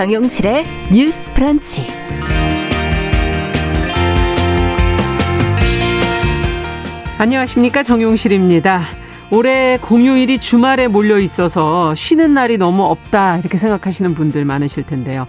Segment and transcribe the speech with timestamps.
[0.00, 1.86] 정용실의 뉴스 프런치.
[7.18, 7.82] 안녕하십니까.
[7.82, 8.82] 정용실입니다.
[9.30, 13.38] 올해 공휴일이 주말에 몰려 있어서 쉬는 날이 너무 없다.
[13.38, 15.26] 이렇게 생각하시는 분들 많으실 텐데요.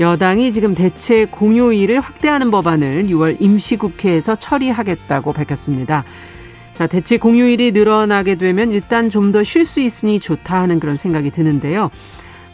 [0.00, 6.02] 여당이 지금 대체 공휴일을 확대하는 법안을 6월 임시국회에서 처리하겠다고 밝혔습니다.
[6.74, 11.30] 자, 대체 공휴일이 늘어나게 되면 일단 좀 더 쉴 수 있으니 좋다 하는 그런 생각이
[11.30, 11.90] 드는데요.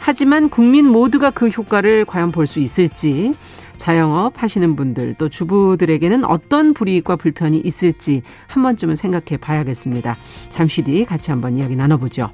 [0.05, 3.31] 하지만 국민 모두가 그 효과를 과연 볼 수 있을지,
[3.77, 10.15] 자영업 하시는 분들 또 주부들에게는 어떤 불이익과 불편이 있을지 한 번쯤은 생각해 봐야겠습니다.
[10.49, 12.29] 잠시 뒤 같이 한번 이야기 나눠보죠.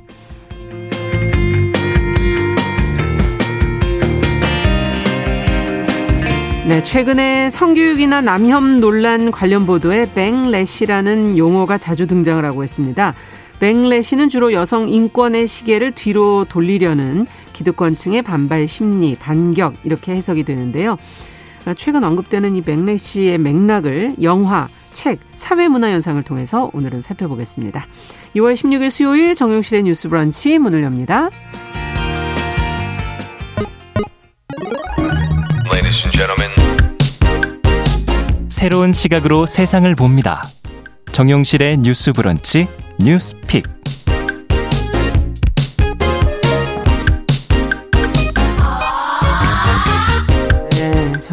[6.68, 13.14] 네, 최근에 성교육이나 남혐 논란 관련 보도에 뱅래시라는 용어가 자주 등장을 하고 있습니다.
[13.62, 20.98] 뱅래시는 주로 여성 인권의 시계를 뒤로 돌리려는 기득권층의 반발 심리, 반격 이렇게 해석이 되는데요.
[21.78, 27.86] 최근 언급되는 이 뱅래시의 맥락을 영화, 책, 사회문화 현상을 통해서 오늘은 살펴보겠습니다.
[28.36, 31.30] 6월 16일 수요일 정용실의 뉴스 브런치 문을 엽니다.
[38.48, 40.44] 새로운 시각으로 세상을 봅니다.
[41.12, 42.68] 정용실의 뉴스 브런치
[43.00, 43.64] 뉴스 픽.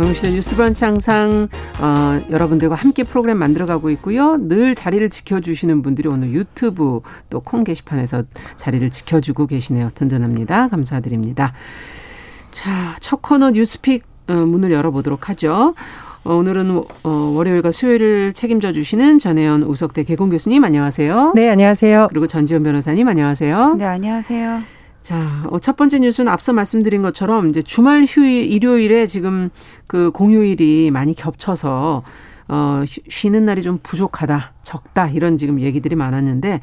[0.09, 1.49] 정용실의 뉴스 브런치 항상
[1.81, 4.37] 어, 여러분들과 함께 프로그램 만들어가고 있고요.
[4.39, 8.25] 늘 자리를 지켜주시는 분들이 오늘 유튜브 또 콩 게시판에서
[8.57, 9.91] 자리를 지켜주고 계시네요.
[9.95, 10.69] 든든합니다.
[10.69, 11.53] 감사드립니다.
[12.51, 15.75] 자, 첫 코너 뉴스픽 어, 문을 열어보도록 하죠.
[16.25, 21.33] 어, 오늘은 어, 월요일과 수요일을 책임져 주시는 전혜연 우석대 개공 교수님 안녕하세요.
[21.35, 22.09] 네, 안녕하세요.
[22.11, 23.75] 그리고 전지현 변호사님 안녕하세요.
[23.75, 24.78] 네, 안녕하세요.
[25.09, 29.49] 자, 어, 첫 번째 뉴스는 앞서 말씀드린 것처럼 이제 주말 휴일 일요일에 지금
[29.87, 32.03] 그 공휴일이 많이 겹쳐서
[32.49, 36.61] 어, 쉬는 날이 좀 부족하다, 적다 이런 지금 얘기들이 많았는데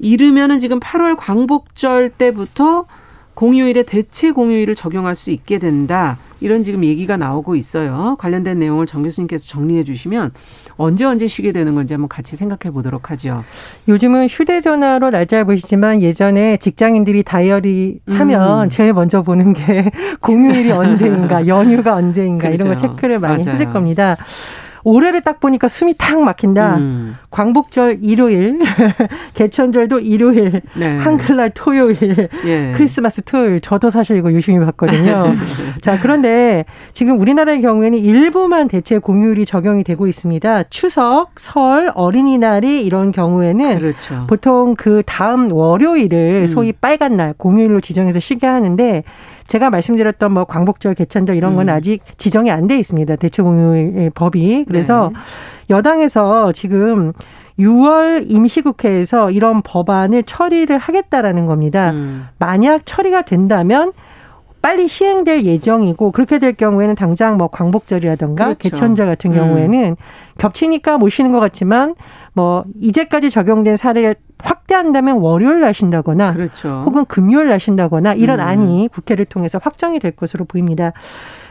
[0.00, 2.86] 이르면은 지금 8월 광복절 때부터
[3.34, 6.18] 공휴일에 대체 공휴일을 적용할 수 있게 된다.
[6.40, 8.16] 이런 지금 얘기가 나오고 있어요.
[8.18, 10.32] 관련된 내용을 정 교수님께서 정리해 주시면
[10.78, 13.44] 언제 언제 쉬게 되는 건지 한번 같이 생각해 보도록 하죠.
[13.88, 18.68] 요즘은 휴대전화로 날짜를 보시지만 예전에 직장인들이 다이어리 사면 음.
[18.68, 22.62] 제일 먼저 보는 게 공휴일이 언제인가, 연휴가 언제인가 그렇죠.
[22.62, 23.54] 이런 거 체크를 많이 맞아요.
[23.54, 24.16] 했을 겁니다.
[24.86, 26.76] 올해를 딱 보니까 숨이 탁 막힌다.
[26.76, 27.16] 음.
[27.32, 28.60] 광복절 일요일,
[29.34, 30.96] 개천절도 일요일, 네.
[30.98, 32.72] 한글날 토요일, 예.
[32.76, 33.60] 크리스마스 토요일.
[33.60, 35.34] 저도 사실 이거 유심히 봤거든요.
[35.82, 40.62] 자, 그런데 지금 우리나라의 경우에는 일부만 대체 공휴일이 적용이 되고 있습니다.
[40.70, 44.26] 추석, 설, 어린이날이 이런 경우에는 그렇죠.
[44.28, 46.46] 보통 그 다음 월요일을 음.
[46.46, 49.02] 소위 빨간 날 공휴일로 지정해서 쉬게 하는데
[49.46, 51.74] 제가 말씀드렸던 뭐 광복절, 개천절 이런 건 음.
[51.74, 53.14] 아직 지정이 안 돼 있습니다.
[53.16, 54.64] 대체 공휴일 법이.
[54.76, 55.20] 그래서 네.
[55.70, 57.12] 여당에서 지금
[57.58, 61.90] 6월 임시국회에서 이런 법안을 처리를 하겠다라는 겁니다.
[61.90, 62.26] 음.
[62.38, 63.92] 만약 처리가 된다면
[64.66, 68.58] 빨리 시행될 예정이고 그렇게 될 경우에는 당장 뭐 광복절이라든가 그렇죠.
[68.58, 69.96] 개천절 같은 경우에는 음.
[70.38, 71.94] 겹치니까 모시는 것 같지만
[72.32, 76.82] 뭐 이제까지 적용된 사례를 확대한다면 월요일 나신다거나 그렇죠.
[76.84, 78.44] 혹은 금요일 나신다거나 이런 음.
[78.44, 80.92] 안이 국회를 통해서 확정이 될 것으로 보입니다.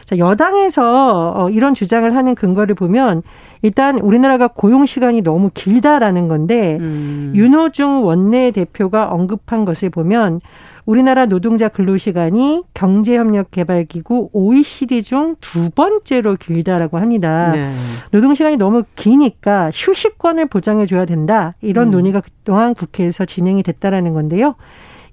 [0.06, 3.22] 자, 여당에서 어, 이런 주장을 하는 근거를 보면
[3.62, 7.32] 일단 우리나라가 고용 시간이 너무 길다라는 건데 음.
[7.34, 10.40] 윤호중 원내 대표가 언급한 것을 보면
[10.84, 17.50] 우리나라 노동자 근로시간이 경제협력개발기구 OECD 중 두 번째로 길다라고 합니다.
[17.52, 17.74] 네.
[18.12, 21.54] 노동시간이 너무 기니까 휴식권을 보장해줘야 된다.
[21.60, 21.90] 이런 음.
[21.90, 24.54] 논의가 그동안 국회에서 진행이 됐다라는 건데요.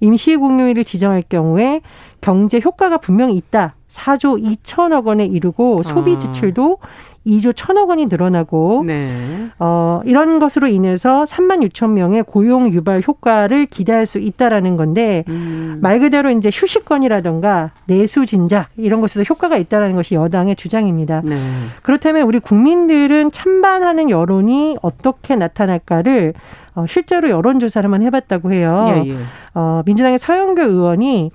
[0.02, 1.82] 임시공휴일을 지정할 경우에
[2.22, 3.76] 경제 효과가 분명히 있다.
[3.94, 6.18] 4조 2천억 원에 이르고 소비 아.
[6.18, 6.88] 지출도 아.
[7.26, 9.50] 2조 1천억 원이 늘어나고 네.
[9.60, 15.80] 어 이런 것으로 인해서 3만 6천 명의 고용 유발 효과를 기대할 수 있다라는 건데 음.
[15.82, 21.22] 말 그대로 이제 휴식권이라던가 내수 진작 이런 것에서 효과가 있다라는 것이 여당의 주장입니다.
[21.24, 21.40] 네.
[21.82, 26.34] 그렇다면 우리 국민들은 찬반하는 여론이 어떻게 나타날까를
[26.76, 29.04] 어, 실제로 여론조사를 한번 해봤다고 해요.
[29.06, 29.18] 예, 예.
[29.54, 31.32] 어, 민주당의 서영교 의원이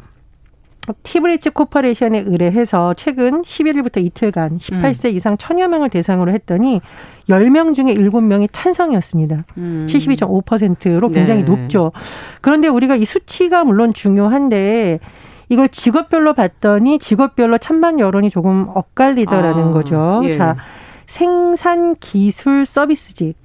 [1.03, 5.17] 티브리츠 코퍼레이션에 의뢰해서 최근 11일부터 이틀간 18세 음.
[5.17, 6.81] 이상 천여 명을 대상으로 했더니
[7.29, 9.43] 10명 중에 7명이 찬성이었습니다.
[9.59, 9.87] 음.
[9.89, 11.51] 72.5%로 굉장히 네.
[11.51, 11.93] 높죠.
[12.41, 15.01] 그런데 우리가 이 수치가 물론 중요한데
[15.49, 20.21] 이걸 직업별로 봤더니 직업별로 찬반 여론이 조금 엇갈리더라는 아, 거죠.
[20.25, 20.33] 예.
[20.33, 20.57] 자,
[21.07, 23.37] 생산 기술 서비스직,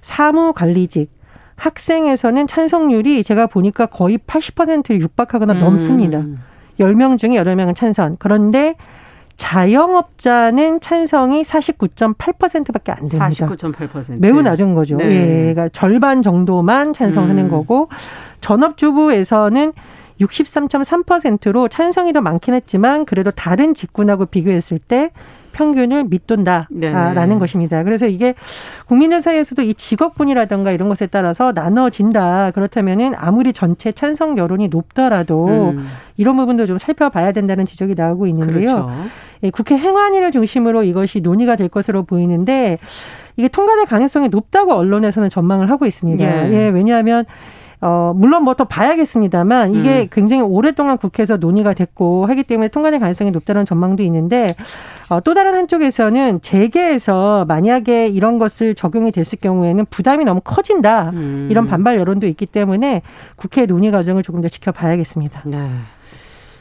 [0.00, 1.10] 사무 관리직,
[1.56, 5.58] 학생에서는 찬성률이 제가 보니까 거의 80%를 육박하거나 음.
[5.58, 6.24] 넘습니다.
[6.80, 8.16] 10명 중에 8명은 찬성.
[8.18, 8.74] 그런데
[9.36, 13.28] 자영업자는 찬성이 49.8%밖에 안 됩니다.
[13.28, 14.20] 49.8%.
[14.20, 14.96] 매우 낮은 거죠.
[14.96, 15.06] 네.
[15.06, 15.54] 예.
[15.54, 17.48] 그러니까 절반 정도만 찬성하는 음.
[17.48, 17.88] 거고
[18.40, 19.72] 전업주부에서는
[20.20, 25.10] 63.3%로 찬성이 더 많긴 했지만 그래도 다른 직군하고 비교했을 때
[25.52, 27.38] 평균을 밑돈다라는 네.
[27.38, 27.82] 것입니다.
[27.82, 28.34] 그래서 이게
[28.86, 32.50] 국민들 사이에서도 이 직업군이라든가 이런 것에 따라서 나눠진다.
[32.52, 35.88] 그렇다면은 아무리 전체 찬성 여론이 높더라도 음.
[36.16, 38.74] 이런 부분도 좀 살펴봐야 된다는 지적이 나오고 있는데요.
[38.74, 38.90] 그렇죠.
[39.42, 42.78] 예, 국회 행안위를 중심으로 이것이 논의가 될 것으로 보이는데
[43.36, 46.24] 이게 통과될 가능성이 높다고 언론에서는 전망을 하고 있습니다.
[46.24, 47.24] 예, 예 왜냐하면
[47.80, 50.08] 어, 물론 뭐 더 봐야겠습니다만 이게 음.
[50.12, 54.54] 굉장히 오랫동안 국회에서 논의가 됐고 하기 때문에 통과될 가능성이 높다는 전망도 있는데
[55.08, 61.10] 어, 또 다른 한쪽에서는 재계에서 만약에 이런 것을 적용이 됐을 경우에는 부담이 너무 커진다.
[61.14, 61.48] 음.
[61.50, 63.00] 이런 반발 여론도 있기 때문에
[63.36, 65.42] 국회 논의 과정을 조금 더 지켜봐야겠습니다.
[65.46, 65.68] 네.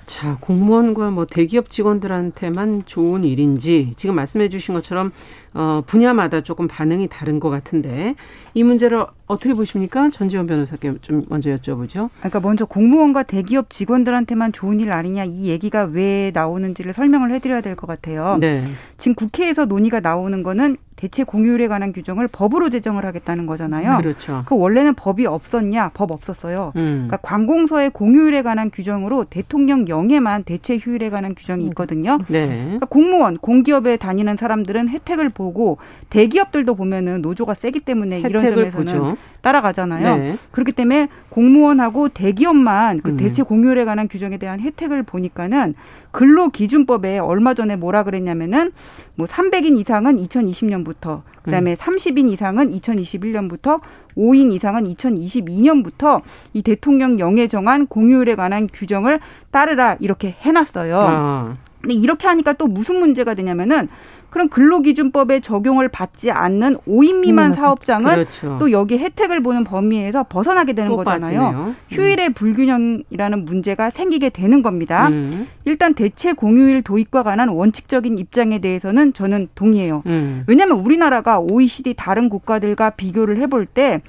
[0.10, 5.12] 자, 공무원과 뭐 대기업 직원들한테만 좋은 일인지 지금 말씀해 주신 것처럼
[5.54, 8.16] 어, 분야마다 조금 반응이 다른 것 같은데
[8.56, 10.10] 이 문제를 어떻게 보십니까?
[10.10, 12.10] 전지현 변호사께 좀 먼저 여쭤보죠.
[12.22, 17.76] 그러니까 먼저 공무원과 대기업 직원들한테만 좋은 일 아니냐 이 얘기가 왜 나오는지를 설명을 해드려야 될
[17.76, 18.38] 것 같아요.
[18.40, 18.64] 네.
[18.98, 24.00] 지금 국회에서 논의가 나오는 거는 대체 공휴일에 관한 규정을 법으로 제정을 하겠다는 거잖아요.
[24.00, 24.44] 그렇죠.
[24.46, 25.92] 그 원래는 법이 없었냐?
[25.94, 26.74] 법 없었어요.
[26.76, 27.08] 음.
[27.08, 32.18] 그러니까 관공서의 공휴일에 관한 규정으로 대통령 영에만 대체 휴일에 관한 규정이 있거든요.
[32.28, 32.48] 네.
[32.48, 35.78] 그러니까 공무원, 공기업에 다니는 사람들은 혜택을 보고
[36.10, 39.18] 대기업들도 보면은 노조가 세기 때문에 이런 점에서는 보죠.
[39.40, 40.18] 따라가잖아요.
[40.18, 40.38] 네.
[40.52, 43.18] 그렇기 때문에 공무원하고 대기업만 그 음.
[43.18, 45.76] 대체 공휴일에 관한 규정에 대한 혜택을 보니까는
[46.12, 48.72] 근로기준법에 얼마 전에 뭐라 그랬냐면은
[49.16, 51.76] 뭐 300인 이상은 2020년부터 그다음에 음.
[51.76, 53.80] 30인 이상은 2021년부터
[54.18, 56.22] 5인 이상은 2022년부터
[56.54, 59.20] 이 대통령 영에 정한 공휴일에 관한 규정을
[59.52, 61.00] 따르라 이렇게 해놨어요.
[61.00, 61.58] 아.
[61.82, 63.88] 근데 이렇게 하니까 또 무슨 문제가 되냐면은
[64.30, 68.58] 그럼 근로기준법에 적용을 받지 않는 5인 미만 음, 사업장은 그렇죠.
[68.60, 71.50] 또 여기 혜택을 보는 범위에서 벗어나게 되는 거잖아요.
[71.50, 71.76] 음.
[71.90, 75.08] 휴일의 불균형이라는 문제가 생기게 되는 겁니다.
[75.10, 75.48] 음.
[75.66, 80.04] 일단 대체 공휴일 도입과 관한 원칙적인 입장에 대해서는 저는 동의해요.
[80.06, 80.44] 음.
[80.48, 84.02] 왜냐하면 우리나라가 OECD 다른 국가들과 비교를 해볼 때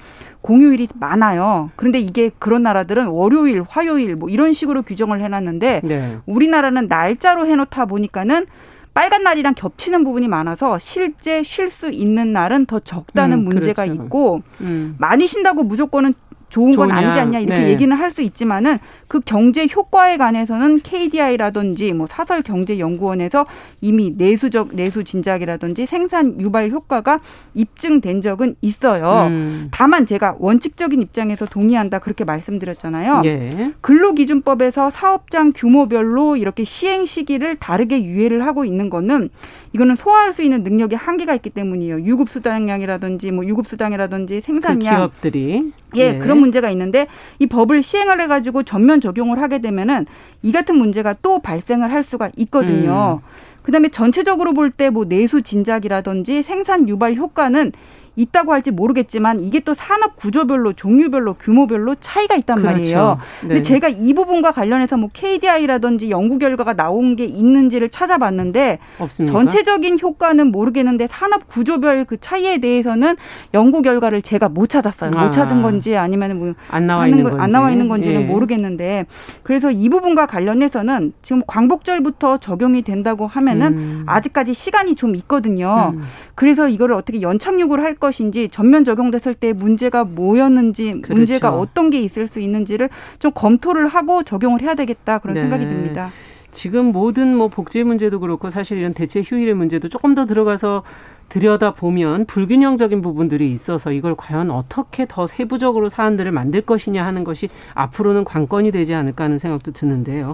[0.43, 1.71] 공휴일이 많아요.
[1.77, 6.17] 그런데 이게 그런 나라들은 월요일, 화요일 뭐 이런 식으로 규정을 해놨는데 네.
[6.27, 8.47] 우리나라는 날짜로 해놓다 보니까는
[8.93, 14.03] 빨간 날이랑 겹치는 부분이 많아서 실제 쉴 수 있는 날은 더 적다는 음, 문제가 그렇죠.
[14.03, 14.97] 있고 음.
[14.99, 16.13] 많이 쉰다고 무조건은
[16.51, 17.01] 좋은 건 좋냐.
[17.01, 17.69] 아니지 않냐 이렇게 네.
[17.71, 23.47] 얘기는 할 수 있지만은 그 경제 효과에 관해서는 KDI라든지 뭐 사설 경제 연구원에서
[23.81, 27.21] 이미 내수적 내수 진작이라든지 생산 유발 효과가
[27.55, 29.29] 입증된 적은 있어요.
[29.29, 29.69] 음.
[29.71, 33.23] 다만 제가 원칙적인 입장에서 동의한다 그렇게 말씀드렸잖아요.
[33.27, 33.73] 예.
[33.81, 39.31] 근로기준법에서 사업장 규모별로 이렇게 시행 시기를 다르게 유예를 하고 있는 거는
[39.73, 42.01] 이거는 소화할 수 있는 능력이 한계가 있기 때문이에요.
[42.01, 46.19] 유급 수당량이라든지 뭐 유급 수당이라든지 생산량 그 기업들이 예, 네.
[46.19, 47.07] 그런 문제가 있는데
[47.39, 50.07] 이 법을 시행을 해 가지고 전면 적용을 하게 되면은
[50.43, 53.21] 이 같은 문제가 또 발생을 할 수가 있거든요.
[53.23, 53.51] 음.
[53.63, 57.73] 그다음에 전체적으로 볼 때 뭐 내수 진작이라든지 생산 유발 효과는
[58.17, 62.73] 있다고 할지 모르겠지만 이게 또 산업 구조별로 종류별로 규모별로 차이가 있단 그렇죠.
[62.73, 63.19] 말이에요.
[63.43, 63.49] 네.
[63.49, 69.33] 근데 제가 이 부분과 관련해서 뭐 KDI라든지 연구 결과가 나온 게 있는지를 찾아봤는데 없습니까?
[69.33, 73.17] 전체적인 효과는 모르겠는데 산업 구조별 그 차이에 대해서는
[73.55, 75.13] 연구 결과를 제가 못 찾았어요.
[75.15, 75.25] 아.
[75.25, 78.25] 못 찾은 건지 아니면 뭐안 나와 있는 건지 안 나와 있는 건지는 예.
[78.25, 79.07] 모르겠는데
[79.43, 84.03] 그래서 이 부분과 관련해서는 지금 광복절부터 적용이 된다고 하면은 음.
[84.07, 85.93] 아직까지 시간이 좀 있거든요.
[85.95, 86.03] 음.
[86.35, 91.13] 그래서 이거를 어떻게 연착륙을 할 것인지 전면 적용됐을 때 문제가 뭐였는지 그렇죠.
[91.13, 92.89] 문제가 어떤 게 있을 수 있는지를
[93.19, 95.41] 좀 검토를 하고 적용을 해야 되겠다 그런 네.
[95.43, 96.11] 생각이 듭니다.
[96.53, 100.83] 지금 모든 뭐 복지 문제도 그렇고 사실 이런 대체 휴일의 문제도 조금 더 들어가서
[101.29, 107.49] 들여다 보면 불균형적인 부분들이 있어서 이걸 과연 어떻게 더 세부적으로 사안들을 만들 것이냐 하는 것이
[107.75, 110.33] 앞으로는 관건이 되지 않을까 하는 생각도 드는데요.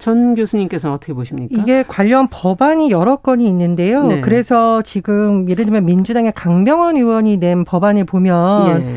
[0.00, 1.60] 전 교수님께서는 어떻게 보십니까?
[1.60, 4.04] 이게 관련 법안이 여러 건이 있는데요.
[4.06, 4.20] 네.
[4.22, 8.96] 그래서 지금 예를 들면 민주당의 강병원 의원이 낸 법안을 보면 예.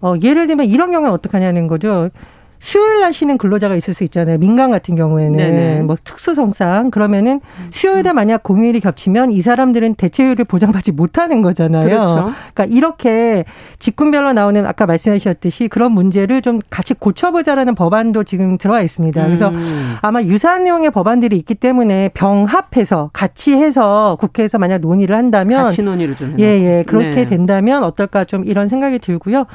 [0.00, 2.10] 어, 예를 들면 이런 경우는 어떻게 하냐는 거죠.
[2.58, 4.38] 수요일 날 쉬는 근로자가 있을 수 있잖아요.
[4.38, 5.82] 민간 같은 경우에는 네네.
[5.82, 11.84] 뭐 특수성상 그러면은 수요일에 만약 공휴일이 겹치면 이 사람들은 대체휴일을 보장받지 못하는 거잖아요.
[11.84, 12.32] 그렇죠.
[12.54, 13.44] 그러니까 이렇게
[13.78, 19.24] 직군별로 나오는 아까 말씀하셨듯이 그런 문제를 좀 같이 고쳐보자라는 법안도 지금 들어와 있습니다.
[19.24, 19.96] 그래서 음.
[20.02, 26.16] 아마 유사한 내용의 법안들이 있기 때문에 병합해서 같이 해서 국회에서 만약 논의를 한다면 같이 논의를
[26.16, 27.26] 좀 예예 예, 그렇게 네.
[27.26, 29.46] 된다면 어떨까 좀 이런 생각이 들고요.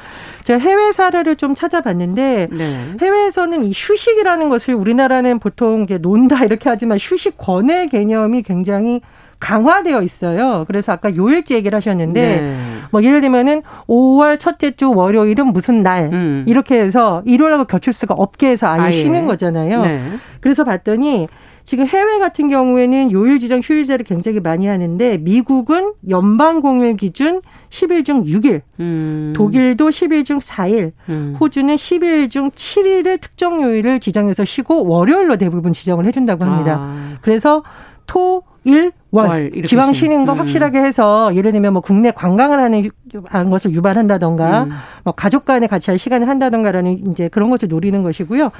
[0.44, 2.48] 제가 해외 사례를 좀 찾아봤는데.
[2.50, 2.91] 네.
[3.00, 9.00] 해외에서는 이 휴식이라는 것을 우리나라는 보통 이제 논다 이렇게 하지만 휴식 권의 개념이 굉장히
[9.42, 10.64] 강화되어 있어요.
[10.68, 12.56] 그래서 아까 요일제 얘기를 하셨는데 네.
[12.92, 16.44] 뭐 예를 들면은 5월 첫째 주 월요일은 무슨 날 음.
[16.46, 18.92] 이렇게 해서 일요일하고 겹칠 수가 없게 해서 아예, 아예.
[18.92, 19.82] 쉬는 거잖아요.
[19.82, 20.02] 네.
[20.40, 21.26] 그래서 봤더니
[21.64, 28.04] 지금 해외 같은 경우에는 요일 지정 휴일제를 굉장히 많이 하는데 미국은 연방 공휴일 기준 10일
[28.04, 29.32] 중 6일, 음.
[29.34, 31.36] 독일도 10일 중 4일, 음.
[31.40, 36.78] 호주는 10일 중 7일을 특정 요일을 지정해서 쉬고 월요일로 대부분 지정을 해준다고 합니다.
[36.80, 37.16] 아.
[37.22, 37.62] 그래서
[38.12, 40.38] 토, 일, 월, 월 기왕 쉬는 거 음.
[40.38, 42.90] 확실하게 해서 예를 들면 뭐 국내 관광을 하는
[43.24, 44.70] 하는 것을 유발한다던가 음.
[45.02, 48.50] 뭐 가족 간에 같이 할 시간을 한다던가라는 이제 그런 것을 노리는 것이고요.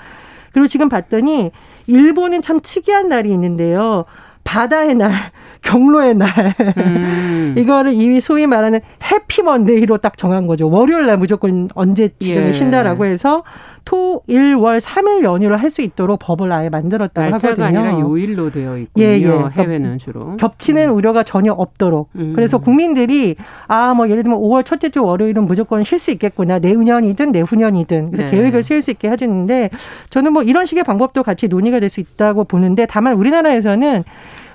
[0.54, 1.50] 그리고 지금 봤더니
[1.86, 4.06] 일본은 참 특이한 날이 있는데요.
[4.44, 5.12] 바다의 날,
[5.60, 6.54] 경로의 날.
[6.78, 7.54] 음.
[7.58, 8.80] 이거를 이미 소위 말하는
[9.12, 10.70] 해피 먼데이로 딱 정한 거죠.
[10.70, 12.52] 월요일 날 무조건 언제 지정에 예.
[12.54, 13.44] 쉰다라고 해서
[13.84, 17.80] 토, 일, 월 3일 연휴를 할 수 있도록 법을 아예 만들었다고 날짜가 하거든요.
[17.88, 19.04] 아니라 요일로 되어 있고요.
[19.04, 19.26] 예, 예.
[19.52, 20.36] 해외는 주로.
[20.36, 20.94] 겹치는 음.
[20.94, 22.10] 우려가 전혀 없도록.
[22.16, 22.32] 음.
[22.34, 23.36] 그래서 국민들이
[23.68, 26.58] 아, 뭐 예를 들면 5월 첫째 주 월요일은 무조건 쉴 수 있겠구나.
[26.58, 28.10] 내후년이든 내후년이든.
[28.10, 28.36] 그래서 네.
[28.36, 29.70] 계획을 세울 수 있게 해주는데
[30.10, 34.04] 저는 뭐 이런 식의 방법도 같이 논의가 될 수 있다고 보는데 다만 우리나라에서는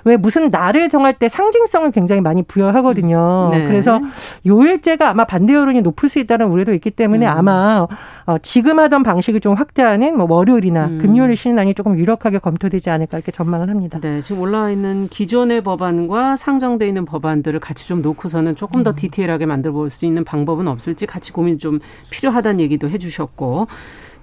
[0.04, 3.48] 왜 무슨 날을 정할 때 상징성을 굉장히 많이 부여하거든요.
[3.52, 3.64] 네.
[3.64, 4.00] 그래서
[4.46, 7.32] 요일제가 아마 반대 여론이 높을 수 있다는 우려도 있기 때문에 음.
[7.32, 7.86] 아마
[8.26, 10.98] 어, 지금 하던 방식을 좀 확대하는 뭐 월요일이나 음.
[10.98, 13.98] 금요일 쉬는 날이 조금 유력하게 검토되지 않을까 이렇게 전망을 합니다.
[14.00, 18.94] 네, 지금 올라와 있는 기존의 법안과 상정돼 있는 법안들을 같이 좀 놓고서는 조금 더 음.
[18.94, 21.78] 디테일하게 만들어 볼 수 있는 방법은 없을지 같이 고민 좀
[22.10, 23.66] 필요하다는 얘기도 해주셨고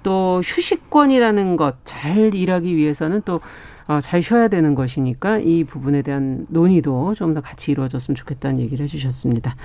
[0.03, 3.39] 또 휴식권이라는 것 잘 일하기 위해서는 또
[3.87, 8.83] 어, 잘 쉬어야 되는 것이니까 이 부분에 대한 논의도 좀 더 같이 이루어졌으면 좋겠다는 얘기를
[8.85, 9.55] 해주셨습니다.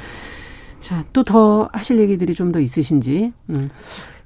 [0.81, 3.33] 자, 또 더 하실 얘기들이 좀 더 있으신지.
[3.51, 3.71] 음.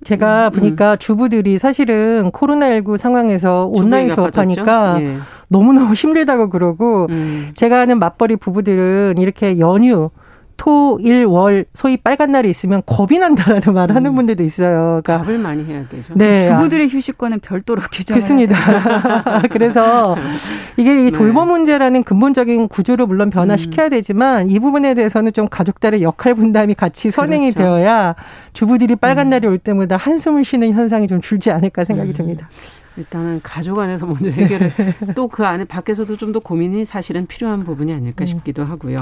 [0.05, 0.99] 제가 음, 보니까 음.
[0.99, 5.19] 주부들이 사실은 코로나19 상황에서 온라인 수업하니까 예.
[5.49, 7.51] 너무너무 힘들다고 그러고 음.
[7.55, 10.11] 제가 아는 맞벌이 부부들은 이렇게 연휴
[10.57, 14.17] 토, 일, 월, 소위 빨간 날이 있으면 겁이 난다라는 말을 하는 음.
[14.17, 15.01] 분들도 있어요.
[15.03, 16.15] 그러니까 밥을 많이 해야 되죠.
[16.15, 16.43] 네.
[16.43, 18.15] 주부들의 휴식권은 별도로 규정.
[18.17, 18.57] 그렇습니다.
[19.51, 20.17] 그래서
[20.77, 21.55] 이게 이 돌봄 네.
[21.55, 23.91] 문제라는 근본적인 구조를 물론 변화시켜야 음.
[23.91, 27.77] 되지만 이 부분에 대해서는 좀 가족들의 역할 분담이 같이 선행이 그렇죠.
[27.77, 28.15] 되어야
[28.53, 29.31] 주부들이 빨간 음.
[29.31, 32.15] 날이 올 때마다 한숨을 쉬는 현상이 좀 줄지 않을까 생각이 음.
[32.15, 32.49] 듭니다.
[32.97, 34.71] 일단은 가족 안에서 먼저 해결을
[35.17, 38.27] 또 그 안에 밖에서도 좀 더 고민이 사실은 필요한 부분이 아닐까 음.
[38.27, 38.99] 싶기도 하고요.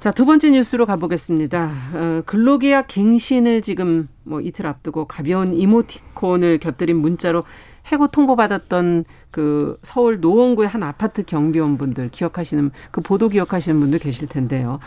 [0.00, 1.70] 자, 두 번째 뉴스로 가보겠습니다.
[1.92, 7.42] 어, 근로계약 갱신을 지금 뭐 이틀 앞두고 가벼운 이모티콘을 곁들인 문자로
[7.90, 14.80] 해고 통보받았던 그 서울 노원구의 한 아파트 경비원분들 기억하시는 그 보도 기억하시는 분들 계실 텐데요.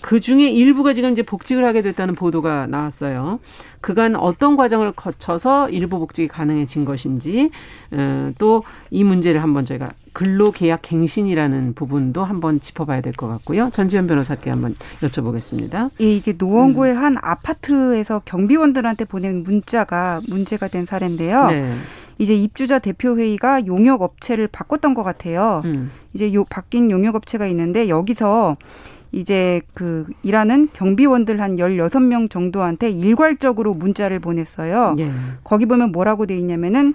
[0.00, 3.40] 그 중에 일부가 지금 이제 복직을 하게 됐다는 보도가 나왔어요.
[3.80, 7.50] 그간 어떤 과정을 거쳐서 일부 복직이 가능해진 것인지
[7.90, 13.70] 어, 또이 문제를 한번 저희가 근로계약 갱신이라는 부분도 한번 짚어봐야 될 것 같고요.
[13.72, 15.90] 전지현 변호사께 한번 여쭤보겠습니다.
[16.00, 16.98] 예, 이게 노원구의 음.
[16.98, 21.46] 한 아파트에서 경비원들한테 보낸 문자가 문제가 된 사례인데요.
[21.48, 21.74] 네.
[22.18, 25.62] 이제 입주자 대표 회의가 용역 업체를 바꿨던 것 같아요.
[25.64, 25.90] 음.
[26.12, 28.56] 이제 요 바뀐 용역 업체가 있는데 여기서
[29.12, 34.96] 이제 그 일하는 경비원들 한 열여섯 명 정도한테 일괄적으로 문자를 보냈어요.
[34.98, 35.10] 예.
[35.44, 36.94] 거기 보면 뭐라고 돼 있냐면은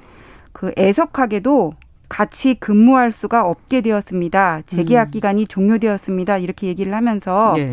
[0.52, 1.74] 그 애석하게도
[2.10, 4.62] 같이 근무할 수가 없게 되었습니다.
[4.68, 5.12] 재계약 음.
[5.12, 6.38] 기간이 종료되었습니다.
[6.38, 7.72] 이렇게 얘기를 하면서 예.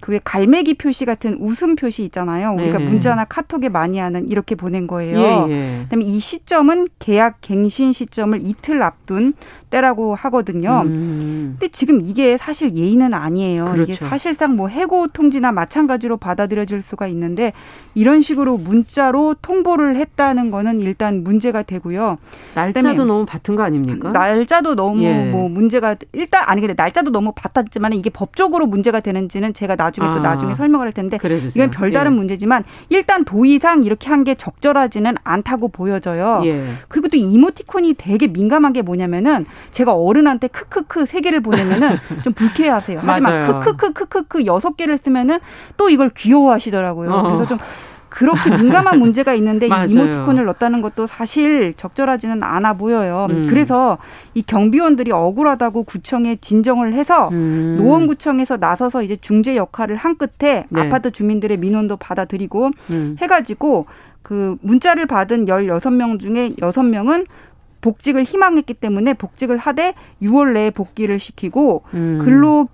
[0.00, 2.52] 그왜 갈매기 표시 같은 웃음 표시 있잖아요.
[2.54, 2.84] 우리가 네.
[2.84, 5.18] 문자나 카톡에 많이 하는 이렇게 보낸 거예요.
[5.18, 5.80] 예, 예.
[5.84, 9.34] 그다음에 이 시점은 계약 갱신 시점을 이틀 앞둔
[9.68, 10.82] 때라고 하거든요.
[10.84, 11.56] 음.
[11.58, 13.66] 근데 지금 이게 사실 예의는 아니에요.
[13.66, 13.82] 그렇죠.
[13.84, 17.52] 이게 사실상 뭐 해고 통지나 마찬가지로 받아들여질 수가 있는데
[17.94, 22.16] 이런 식으로 문자로 통보를 했다는 거는 일단 문제가 되고요.
[22.54, 24.10] 날짜도 너무 받은 거 아닙니까?
[24.10, 25.30] 날짜도 너무 예.
[25.30, 30.06] 뭐 문제가 일단 아니 근데 날짜도 너무 받았지만 이게 법적으로 문제가 되는지는 제가 나 중에
[30.06, 30.12] 아.
[30.12, 31.64] 또 나중에 설명을 할 텐데 그래주세요.
[31.64, 32.16] 이건 별다른 예.
[32.16, 36.42] 문제지만 일단 도의상 이렇게 한 게 적절하지는 않다고 보여져요.
[36.44, 36.62] 예.
[36.88, 43.00] 그리고 또 이모티콘이 되게 민감한 게 뭐냐면은 제가 어른한테 크크크 세 개를 보내면은 좀 불쾌해하세요.
[43.02, 45.38] 하지만 크크크 크크크 여섯 개를 쓰면은
[45.78, 47.10] 또 이걸 귀여워하시더라고요.
[47.10, 47.22] 어.
[47.22, 47.58] 그래서 좀
[48.10, 53.28] 그렇게 민감한 문제가 있는데 이 이모티콘을 넣었다는 것도 사실 적절하지는 않아 보여요.
[53.30, 53.46] 음.
[53.48, 53.98] 그래서
[54.34, 57.76] 이 경비원들이 억울하다고 구청에 진정을 해서 음.
[57.78, 60.80] 노원구청에서 나서서 이제 중재 역할을 한 끝에 네.
[60.80, 63.16] 아파트 주민들의 민원도 받아들이고 음.
[63.20, 63.86] 해가지고
[64.22, 67.26] 그 문자를 받은 열 여섯 명 중에 여섯 명은
[67.80, 72.20] 복직을 희망했기 때문에 복직을 하되 6월 내에 복귀를 시키고 음.
[72.22, 72.68] 근로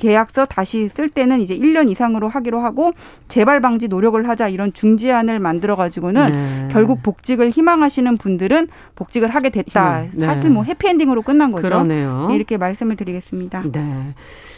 [0.00, 2.92] 계약서 다시 쓸 때는 이제 1년 이상으로 하기로 하고
[3.28, 6.68] 재발 방지 노력을 하자 이런 중지안을 만들어 가지고는 네.
[6.72, 10.06] 결국 복직을 희망하시는 분들은 복직을 하게 됐다.
[10.14, 10.26] 네.
[10.26, 11.68] 사실 뭐 해피엔딩으로 끝난 거죠.
[11.68, 12.28] 그러네요.
[12.28, 13.64] 네, 이렇게 말씀을 드리겠습니다.
[13.70, 14.14] 네.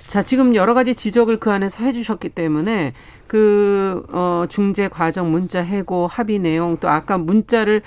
[0.06, 2.92] 자, 지금 여러 가지 지적을 그 안에서 해 주셨기 때문에
[3.26, 7.82] 그 어, 중재 과정 문자 해고 합의 내용 또 아까 문자를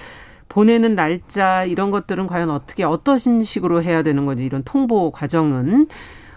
[0.49, 5.87] 보내는 날짜 이런 것들은 과연 어떻게 어떤 식으로 해야 되는 건지 이런 통보 과정은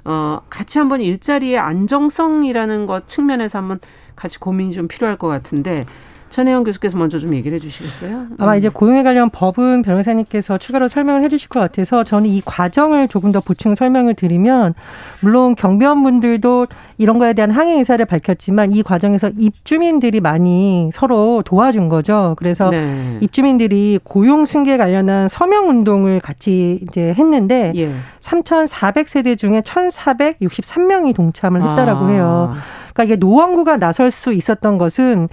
[0.09, 3.79] 어 같이 한번 일자리의 안정성이라는 것 측면에서 한번
[4.17, 5.85] 같이 고민이 좀 필요할 것 같은데
[6.31, 8.27] 천혜영 교수께서 먼저 좀 얘기를 해주시겠어요?
[8.39, 13.33] 아마 이제 고용에 관련 법은 변호사님께서 추가로 설명을 해주실 것 같아서 저는 이 과정을 조금
[13.33, 14.75] 더 보충 설명을 드리면
[15.21, 16.67] 물론 경비원분들도
[16.99, 22.35] 이런 거에 대한 항의 의사를 밝혔지만 이 과정에서 입주민들이 많이 서로 도와준 거죠.
[22.39, 23.19] 그래서 네.
[23.21, 27.93] 입주민들이 고용 승계 관련한 서명 운동을 같이 이제 했는데 예.
[28.21, 32.09] 3,400세대 중에 1,463명이 동참을 했다라고 아.
[32.09, 32.55] 해요.
[32.93, 35.29] 그러니까 이게 노원구가 나설 수 있었던 것은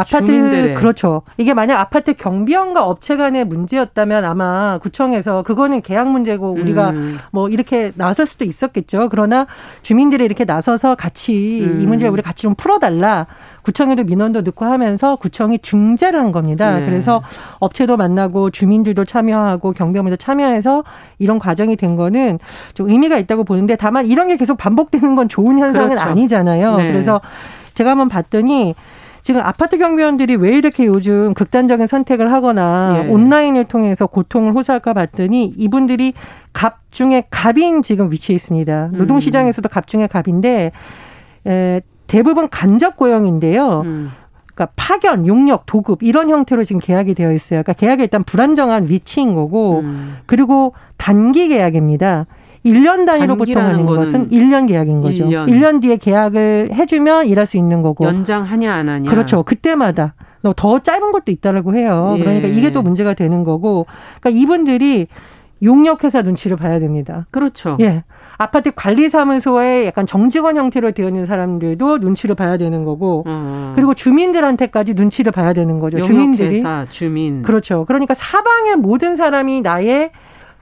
[0.00, 0.74] 아파트 주민들의.
[0.74, 1.22] 그렇죠.
[1.36, 7.18] 이게 만약 아파트 경비원과 업체 간의 문제였다면 아마 구청에서 그거는 계약 문제고 우리가 음.
[7.30, 9.08] 뭐 이렇게 나설 수도 있었겠죠.
[9.10, 9.46] 그러나
[9.82, 11.80] 주민들이 이렇게 나서서 같이 음.
[11.80, 13.26] 이 문제를 우리 같이 좀 풀어달라.
[13.62, 16.78] 구청에도 민원도 넣고 하면서 구청이 중재를 한 겁니다.
[16.78, 16.86] 네.
[16.86, 17.22] 그래서
[17.58, 20.84] 업체도 만나고 주민들도 참여하고 경비원도 참여해서
[21.18, 22.38] 이런 과정이 된 거는
[22.72, 26.08] 좀 의미가 있다고 보는데 다만 이런 게 계속 반복되는 건 좋은 현상은 그렇죠.
[26.08, 26.76] 아니잖아요.
[26.78, 26.92] 네.
[26.92, 27.20] 그래서
[27.74, 28.74] 제가 한번 봤더니
[29.28, 33.08] 지금 아파트 경비원들이 왜 이렇게 요즘 극단적인 선택을 하거나 예.
[33.10, 36.14] 온라인을 통해서 고통을 호소할까 봤더니 이분들이
[36.54, 38.92] 갑 중에 갑인 지금 위치해 있습니다.
[38.94, 40.72] 노동 시장에서도 갑 중에 갑인데
[41.46, 43.82] 에, 대부분 간접 고용인데요.
[43.82, 44.12] 음.
[44.54, 47.62] 그러니까 파견, 용역, 도급 이런 형태로 지금 계약이 되어 있어요.
[47.62, 50.16] 그러니까 계약이 일단 불안정한 위치인 거고 음.
[50.24, 52.24] 그리고 단기 계약입니다.
[52.64, 55.26] 1년 단위로 보통 하는 것은 1년 계약인 거죠.
[55.26, 55.48] 1년.
[55.48, 58.04] 1년 뒤에 계약을 해주면 일할 수 있는 거고.
[58.04, 59.10] 연장하냐 안 하냐.
[59.10, 59.42] 그렇죠.
[59.42, 60.14] 그때마다.
[60.56, 62.14] 더 짧은 것도 있다라고 해요.
[62.18, 62.22] 예.
[62.22, 63.86] 그러니까 이게 또 문제가 되는 거고.
[64.20, 65.08] 그러니까 이분들이
[65.62, 67.26] 용역회사 눈치를 봐야 됩니다.
[67.30, 67.76] 그렇죠.
[67.80, 68.04] 예.
[68.40, 73.72] 아파트 관리사무소에 약간 정직원 형태로 되어 있는 사람들도 눈치를 봐야 되는 거고, 음.
[73.74, 75.98] 그리고 주민들한테까지 눈치를 봐야 되는 거죠.
[75.98, 76.62] 주민들이.
[76.88, 77.42] 주민.
[77.42, 77.84] 그렇죠.
[77.84, 80.12] 그러니까 사방의 모든 사람이 나의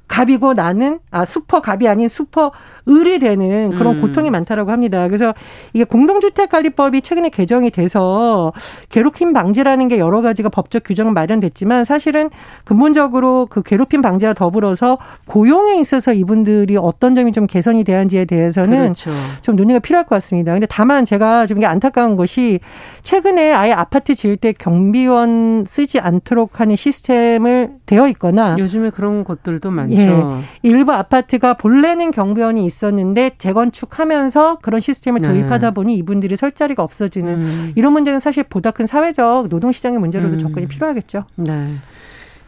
[0.09, 2.53] 갑이고 나는 아 슈퍼 갑이 아닌 슈퍼
[2.89, 4.01] 을이 되는 그런 음.
[4.01, 5.09] 고통이 많다라고 합니다.
[5.09, 5.35] 그래서
[5.73, 8.53] 이게 공동주택관리법이 최근에 개정이 돼서
[8.91, 12.31] 괴롭힘 방지라는 게 여러 가지가 법적 규정은 마련됐지만 사실은
[12.65, 19.11] 근본적으로 그 괴롭힘 방지와 더불어서 고용에 있어서 이분들이 어떤 점이 좀 개선이 돼야지에 대해서는 그렇죠.
[19.43, 20.53] 좀 논의가 필요할 것 같습니다.
[20.53, 22.61] 근데 다만 제가 좀 이게 안타까운 것이
[23.03, 29.71] 최근에 아예 아파트 지을 때 경비원 쓰지 않도록 하는 시스템을 되어 있거나 요즘에 그런 곳들도
[29.71, 29.97] 많죠.
[29.97, 30.25] 예,
[30.63, 35.29] 일부 아파트가 본래는 경비원이 있 었는데 재건축하면서 그런 시스템을 네.
[35.29, 37.73] 도입하다 보니 이분들이 설 자리가 없어지는 음.
[37.75, 40.39] 이런 문제는 사실 보다 큰 사회적 노동시장의 문제로도 음.
[40.39, 41.25] 접근이 필요하겠죠.
[41.37, 41.75] 네.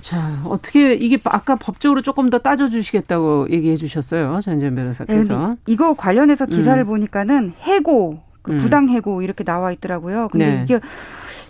[0.00, 4.40] 자, 어떻게 이게 아까 법적으로 조금 더 따져 주시겠다고 얘기해 주셨어요.
[4.42, 5.48] 전전 변호사께서.
[5.48, 6.86] 네, 이거 관련해서 기사를 음.
[6.86, 8.58] 보니까는 해고, 그 음.
[8.58, 10.28] 부당 해고 이렇게 나와 있더라고요.
[10.30, 10.60] 근데 네.
[10.64, 10.80] 이게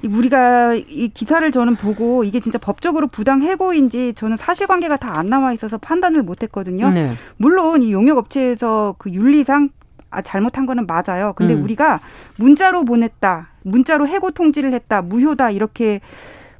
[0.04, 5.52] 우리가 이 기사를 저는 보고 이게 진짜 법적으로 부당 해고인지 저는 사실관계가 다 안 나와
[5.52, 6.90] 있어서 판단을 못했거든요.
[6.90, 7.12] 네.
[7.38, 9.70] 물론 이 용역업체에서 그 윤리상
[10.10, 11.32] 아, 잘못한 거는 맞아요.
[11.36, 11.62] 근데 음.
[11.64, 12.00] 우리가
[12.36, 16.00] 문자로 보냈다, 문자로 해고 통지를 했다, 무효다 이렇게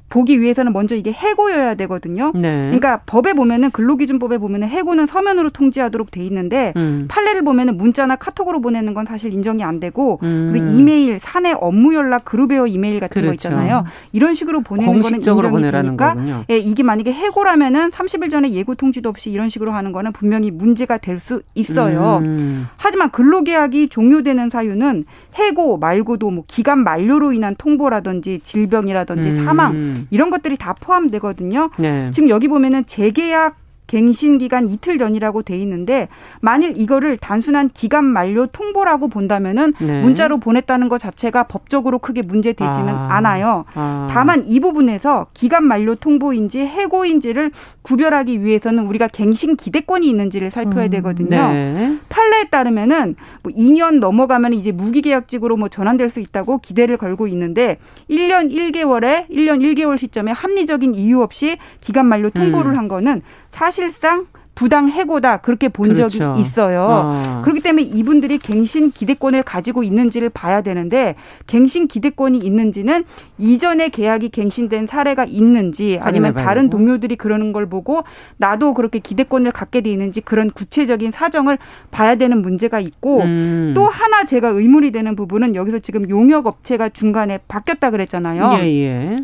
[0.09, 2.31] 보기 위해서는 먼저 이게 해고여야 되거든요.
[2.33, 2.65] 네.
[2.65, 7.05] 그러니까 법에 보면은 근로기준법에 보면은 해고는 서면으로 통지하도록 돼 있는데 음.
[7.07, 10.49] 판례를 보면은 문자나 카톡으로 보내는 건 사실 인정이 안 되고 음.
[10.51, 13.27] 그 이메일, 사내 업무 연락, 그룹웨어 이메일 같은 그렇죠.
[13.29, 13.85] 거 있잖아요.
[14.11, 16.15] 이런 식으로 보내는 거는 인정이 되니까
[16.49, 20.97] 예, 이게 만약에 해고라면은 30일 전에 예고 통지도 없이 이런 식으로 하는 거는 분명히 문제가
[20.97, 22.19] 될 수 있어요.
[22.23, 22.67] 음.
[22.77, 29.45] 하지만 근로계약이 종료되는 사유는 해고 말고도 뭐 기간 만료로 인한 통보라든지 질병이라든지 음.
[29.45, 31.69] 사망 이런 것들이 다 포함되거든요.
[31.77, 32.11] 네.
[32.11, 33.57] 지금 여기 보면은 재계약
[33.89, 36.07] 갱신 기간 이틀 전이라고 돼 있는데
[36.41, 40.01] 만일 이거를 단순한 기간 만료 통보라고 본다면은 네.
[40.01, 43.07] 문자로 보냈다는 것 자체가 법적으로 크게 문제되지는 아.
[43.15, 43.65] 않아요.
[43.73, 44.07] 아.
[44.11, 50.89] 다만 이 부분에서 기간 만료 통보인지 해고인지를 구별하기 위해서는 우리가 갱신 기대권이 있는지를 살펴야 음.
[50.91, 51.29] 되거든요.
[51.29, 51.97] 네.
[52.09, 58.51] 판례에 따르면은 뭐 2년 넘어가면 이제 무기계약직으로 뭐 전환될 수 있다고 기대를 걸고 있는데 1년
[58.51, 62.77] 1개월에 1년 1개월 시점에 합리적인 이유 없이 기간 만료 통보를 음.
[62.77, 64.27] 한 거는 사실상
[64.59, 66.19] 부당 해고다 그렇게 본 그렇죠.
[66.19, 66.85] 적이 있어요.
[66.89, 67.41] 어.
[67.43, 71.15] 그렇기 때문에 이분들이 갱신 기대권을 가지고 있는지를 봐야 되는데
[71.47, 73.05] 갱신 기대권이 있는지는
[73.37, 78.03] 이전에 계약이 갱신된 사례가 있는지 아니면 다른 동료들이 그러는 걸 보고
[78.35, 81.57] 나도 그렇게 기대권을 갖게 돼 있는지 그런 구체적인 사정을
[81.89, 83.71] 봐야 되는 문제가 있고 음.
[83.73, 88.57] 또 하나 제가 의문이 되는 부분은 여기서 지금 용역 업체가 중간에 바뀌었다 그랬잖아요.
[88.59, 89.15] 예, 예.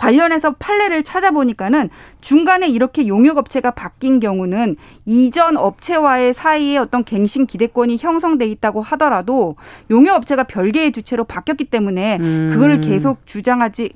[0.00, 1.90] 관련해서 판례를 찾아보니까는
[2.22, 9.56] 중간에 이렇게 용역 업체가 바뀐 경우는 이전 업체와의 사이에 어떤 갱신 기대권이 형성돼 있다고 하더라도
[9.90, 12.50] 용역 업체가 별개의 주체로 바뀌었기 때문에 음.
[12.52, 13.92] 그거를 계속 주장하지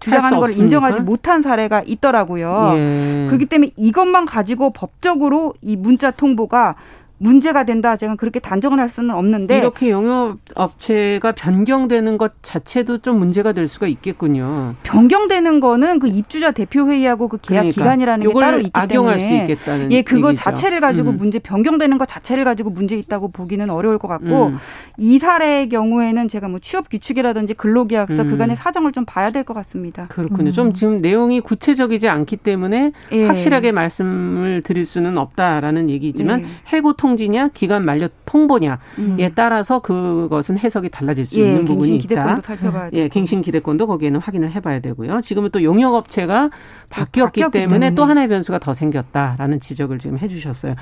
[0.00, 2.72] 주장하는 걸 인정하지 못한 사례가 있더라고요.
[2.74, 3.26] 예.
[3.28, 6.74] 그렇기 때문에 이것만 가지고 법적으로 이 문자 통보가
[7.18, 7.96] 문제가 된다.
[7.96, 13.66] 제가 그렇게 단정을 할 수는 없는데 이렇게 영업 업체가 변경되는 것 자체도 좀 문제가 될
[13.68, 14.74] 수가 있겠군요.
[14.84, 17.82] 변경되는 거는 그 입주자 대표 회의하고 그 계약 그러니까.
[17.82, 20.42] 기간이라는 게 따로 있기 악용할 때문에 수 있겠다는 예, 그거 얘기죠.
[20.44, 21.16] 자체를 가지고 음.
[21.16, 24.58] 문제 변경되는 것 자체를 가지고 문제 있다고 보기는 어려울 것 같고 음.
[24.96, 28.30] 이 사례의 경우에는 제가 뭐 취업 규칙이라든지 근로계약서 음.
[28.30, 30.06] 그간의 사정을 좀 봐야 될 것 같습니다.
[30.08, 30.50] 그렇군요.
[30.50, 30.72] 좀 음.
[30.74, 33.26] 지금 내용이 구체적이지 않기 때문에 예.
[33.26, 36.46] 확실하게 말씀을 드릴 수는 없다라는 얘기지만 예.
[36.76, 39.16] 해고 통 통지냐 기간 만료 통보냐에 음.
[39.34, 42.40] 따라서 그것은 해석이 달라질 수 예, 있는 부분이 있다.
[42.42, 45.20] 살펴봐야 예, 갱신 기대권도 거기에는 확인을 해봐야 되고요.
[45.22, 46.50] 지금은 또 용역 업체가
[46.90, 50.74] 바뀌었기, 바뀌었기 때문에, 때문에 또 하나의 변수가 더 생겼다라는 지적을 지금 해주셨어요.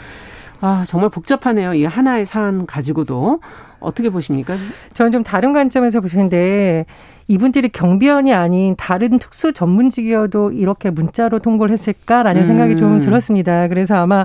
[0.61, 1.75] 아 정말 복잡하네요.
[1.75, 3.41] 이 하나의 사안 가지고도
[3.79, 4.55] 어떻게 보십니까?
[4.95, 6.87] 저는 좀 다른 관점에서 보시는데
[7.29, 12.47] 이분들이 경비원이 아닌 다른 특수 전문직이어도 이렇게 문자로 통보를 했을까라는 음.
[12.47, 13.67] 생각이 좀 들었습니다.
[13.69, 14.25] 그래서 아마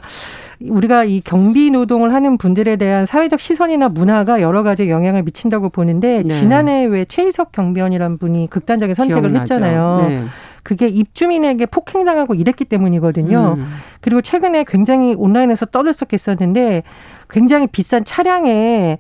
[0.62, 6.22] 우리가 이 경비 노동을 하는 분들에 대한 사회적 시선이나 문화가 여러 가지 영향을 미친다고 보는데
[6.24, 6.30] 네.
[6.30, 9.56] 지난해 왜 최희석 경비원이란 분이 극단적인 선택을 기억나죠.
[9.56, 10.06] 했잖아요.
[10.08, 10.24] 네.
[10.62, 13.56] 그게 입주민에게 폭행당하고 이랬기 때문이거든요.
[13.58, 13.66] 음.
[14.00, 16.84] 그리고 최근에 굉장히 온라인에서 떠들썩했었는데
[17.32, 19.00] 굉장히 비싼 차량에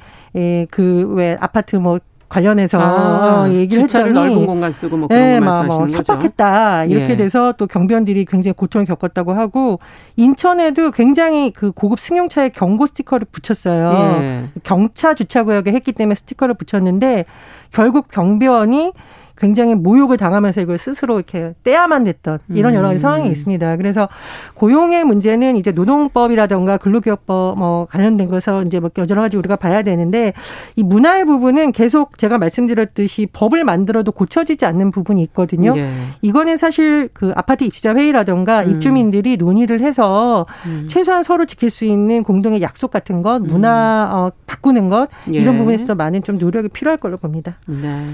[0.71, 1.99] 그왜 아파트 뭐
[2.32, 6.13] 관련해서 아, 얘기를 주차를 했더니 넓은 공간 쓰고 뭐 그런 네, 거 말씀하시는 뭐 거죠.
[6.13, 7.17] 협박했다 이렇게 예.
[7.17, 9.80] 돼서 또 경비원들이 굉장히 고통을 겪었다고 하고
[10.15, 14.22] 인천에도 굉장히 그 고급 승용차에 경고 스티커를 붙였어요.
[14.22, 14.46] 예.
[14.63, 17.26] 경차 주차구역에 했기 때문에 스티커를 붙였는데
[17.70, 18.94] 결국 경비원이
[19.41, 23.01] 굉장히 모욕을 당하면서 이걸 스스로 이렇게 떼야만 됐던 이런 여러 가지 음.
[23.01, 23.77] 상황이 있습니다.
[23.77, 24.08] 그래서
[24.54, 30.34] 고용의 문제는 이제 노동법이라든가 근로기업법 뭐 관련된 것에서 이제 뭐 여러 가지 우리가 봐야 되는데
[30.75, 35.73] 이 문화의 부분은 계속 제가 말씀드렸듯이 법을 만들어도 고쳐지지 않는 부분이 있거든요.
[35.73, 35.91] 네.
[36.21, 38.69] 이거는 사실 그 아파트 입주자 회의라든가 음.
[38.69, 40.86] 입주민들이 논의를 해서 음.
[40.88, 44.15] 최소한 서로 지킬 수 있는 공동의 약속 같은 것, 문화 음.
[44.15, 45.58] 어, 바꾸는 것 이런 예.
[45.58, 47.58] 부분에서 많은 좀 노력이 필요할 걸로 봅니다.
[47.65, 48.06] 네.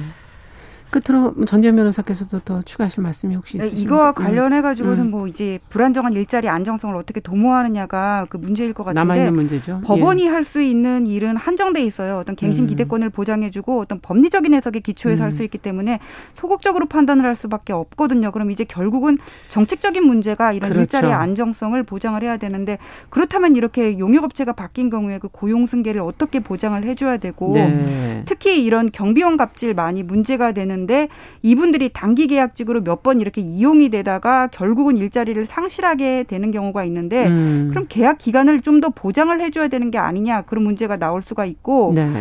[0.89, 3.87] 끝으로 전지현 변호사께서도 더 추가하실 말씀이 혹시 네, 있으십니까?
[3.87, 4.13] 이거와 음.
[4.13, 5.11] 관련해 가지고는 음.
[5.11, 9.81] 뭐 이제 불안정한 일자리 안정성을 어떻게 도모하느냐가 그 문제일 것 같은데 남아 있는 문제죠.
[9.83, 10.27] 법원이 예.
[10.29, 12.17] 할수 있는 일은 한정돼 있어요.
[12.17, 12.67] 어떤 갱신 음.
[12.67, 15.25] 기대권을 보장해 주고 어떤 법리적인 해석의 기초에서 음.
[15.25, 15.99] 할수 있기 때문에
[16.35, 18.31] 소극적으로 판단을 할 수밖에 없거든요.
[18.31, 19.17] 그럼 이제 결국은
[19.49, 20.81] 정책적인 문제가 이런 그렇죠.
[20.81, 22.77] 일자리의 안정성을 보장을 해야 되는데
[23.09, 28.23] 그렇다면 이렇게 용역 업체가 바뀐 경우에 그 고용 승계를 어떻게 보장을 해 줘야 되고 네.
[28.25, 31.07] 특히 이런 경비원 갑질 많이 문제가 되는 되는데
[31.41, 37.67] 이분들이 단기 계약직으로 몇 번 이렇게 이용이 되다가 결국은 일자리를 상실하게 되는 경우가 있는데 음.
[37.69, 41.93] 그럼 계약 기간을 좀 더 보장을 해줘야 되는 게 아니냐 그런 문제가 나올 수가 있고
[41.95, 42.11] 네.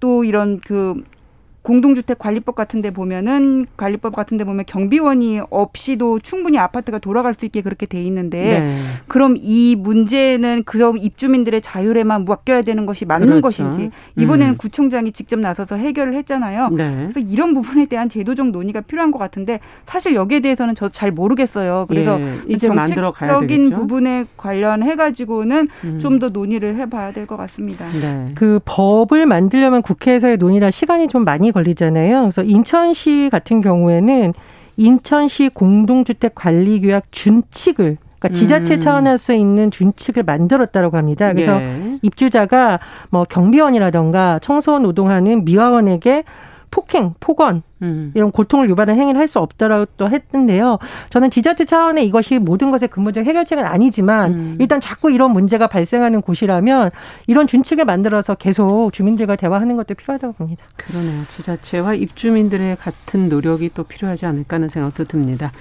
[0.00, 1.02] 또 이런 그
[1.62, 7.44] 공동주택 관리법 같은 데 보면은 관리법 같은 데 보면 경비원이 없이도 충분히 아파트가 돌아갈 수
[7.44, 8.78] 있게 그렇게 돼 있는데 네.
[9.06, 13.42] 그럼 이 문제는 그럼 입주민들의 자율에만 맡겨야 되는 것이 맞는 그렇죠.
[13.42, 14.56] 것인지 이번에는 음.
[14.56, 16.70] 구청장이 직접 나서서 해결을 했잖아요.
[16.70, 17.08] 네.
[17.12, 21.84] 그래서 이런 부분에 대한 제도적 논의가 필요한 것 같은데 사실 여기에 대해서는 저 잘 모르겠어요.
[21.88, 22.32] 그래서 예.
[22.48, 25.98] 이제 정책적인 부분에 관련해 가지고는 음.
[26.00, 27.86] 좀더 논의를 해 봐야 될 것 같습니다.
[28.00, 28.32] 네.
[28.34, 32.20] 그 법을 만들려면 국회에서의 논의라 시간이 좀 많이 걸리잖아요.
[32.22, 34.34] 그래서 인천시 같은 경우에는
[34.76, 38.80] 인천시 공동주택 관리 규약 준칙을 그러니까 지자체 음.
[38.80, 41.32] 차원에서 있는 준칙을 만들었다고 합니다.
[41.32, 41.98] 그래서 예.
[42.02, 42.80] 입주자가
[43.10, 46.24] 뭐 경비원이라던가 청소 노동하는 미화원에게
[46.70, 48.12] 폭행, 폭언 음.
[48.14, 50.78] 이런 고통을 유발하는 행위를 할 수 없다라고 또 했는데요.
[51.10, 54.56] 저는 지자체 차원의 이것이 모든 것의 근본적 해결책은 아니지만 음.
[54.58, 56.90] 일단 자꾸 이런 문제가 발생하는 곳이라면
[57.26, 60.64] 이런 준칙을 만들어서 계속 주민들과 대화하는 것도 필요하다고 봅니다.
[60.76, 61.24] 그러네요.
[61.28, 65.52] 지자체와 입주민들의 같은 노력이 또 필요하지 않을까 하는 생각도 듭니다.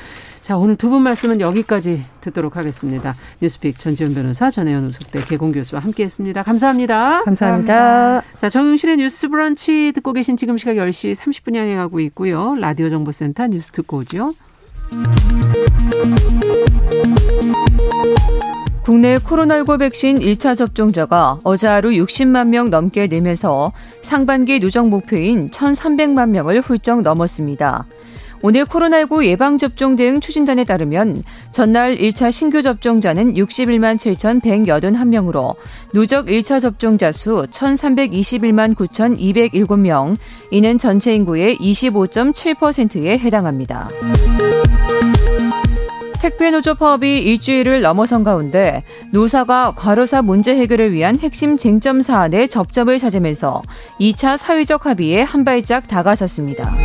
[0.47, 3.17] 자, 오늘 두 분 말씀은 여기까지 듣도록 하겠습니다.
[3.41, 6.41] 뉴스픽 전지현 변호사, 전혜연 우석대 개공 교수와 함께했습니다.
[6.43, 7.23] 감사합니다.
[7.25, 7.73] 감사합니다.
[7.73, 8.39] 감사합니다.
[8.39, 12.55] 자, 정용실의 뉴스 브런치 듣고 계신 지금 시각 10시 30분 향해가고 있고요.
[12.55, 14.36] 라디오 정보센터 뉴스 듣고 오죠.
[18.86, 26.29] 국내 코로나19 백신 1차 접종자가 어제 하루 60만 명 넘게 늘면서 상반기 누적 목표인 1,300만
[26.29, 27.86] 명을 훌쩍 넘었습니다.
[28.43, 35.56] 오늘 코로나19 예방접종 대응 추진단에 따르면 전날 1차 신규 접종자는 61만 7,181명으로
[35.93, 40.15] 누적 1차 접종자 수 1,321만 9,207명,
[40.52, 43.89] 이는 전체 인구의 25.7%에 해당합니다.
[46.19, 52.97] 택배 노조 파업이 일주일을 넘어선 가운데 노사가 과로사 문제 해결을 위한 핵심 쟁점 사안에 접점을
[52.97, 53.62] 찾으면서
[54.00, 56.76] 2차 사회적 합의에 한 발짝 다가섰습니다.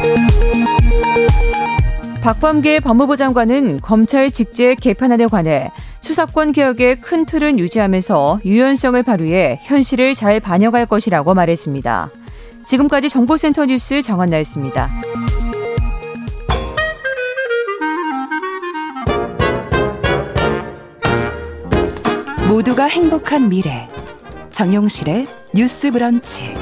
[2.23, 10.15] 박범계 법무부 장관은 검찰 직제 개편안에 관해 수사권 개혁의 큰 틀은 유지하면서 유연성을 발휘해 현실을
[10.15, 12.11] 잘 반영할 것이라고 말했습니다.
[12.65, 14.89] 지금까지 정보센터 뉴스 정한나였습니다.
[22.49, 23.89] 모두가 행복한 미래
[24.51, 26.55] 정용실의 뉴스 브런치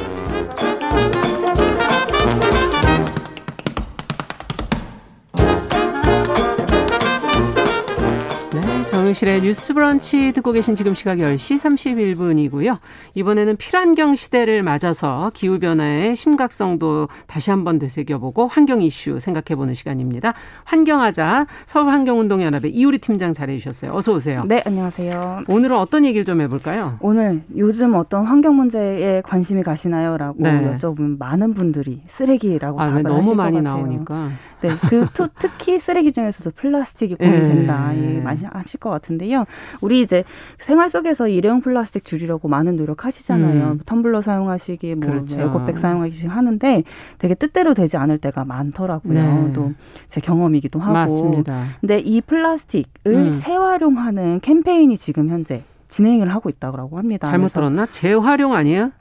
[9.10, 12.78] 정용실의 뉴스 브런치 듣고 계신 지금 시각 10시 31분이고요.
[13.14, 20.34] 이번에는 필환경 시대를 맞아서 기후변화의 심각성도 다시 한번 되새겨보고 환경 이슈 생각해보는 시간입니다.
[20.64, 23.92] 환경하자 서울환경운동연합의 이우리 팀장 잘해주셨어요.
[23.94, 24.44] 어서 오세요.
[24.46, 25.44] 네, 안녕하세요.
[25.48, 26.98] 오늘은 어떤 얘기를 좀 해볼까요?
[27.00, 30.16] 오늘 요즘 어떤 환경 문제에 관심이 가시나요?
[30.18, 30.76] 라고 네.
[30.76, 34.30] 여쭤보면 많은 분들이 쓰레기라고 아, 답을 너무 하실 많이 것 나오니까.
[34.60, 35.06] 네, 그
[35.38, 37.96] 특히 쓰레기 중에서도 플라스틱이 고민된다.
[37.96, 38.20] 예.
[38.20, 39.44] 많이 하실 것 같 은데요.
[39.80, 40.24] 우리 이제
[40.58, 43.64] 생활 속에서 일회용 플라스틱 줄이려고 많은 노력하시잖아요.
[43.64, 43.78] 음.
[43.86, 45.40] 텀블러 사용하시기, 뭐 그렇죠.
[45.40, 46.82] 에코백 사용하시 하는데
[47.18, 49.14] 되게 뜻대로 되지 않을 때가 많더라고요.
[49.14, 49.52] 네.
[49.52, 50.92] 또제 경험이기도 하고.
[50.92, 51.64] 맞습니다.
[51.80, 53.40] 근데 이 플라스틱을 음.
[53.40, 57.28] 재활용하는 캠페인이 지금 현재 진행을 하고 있다고 합니다.
[57.28, 57.86] 잘못 들었나?
[57.86, 58.92] 재활용 아니에요?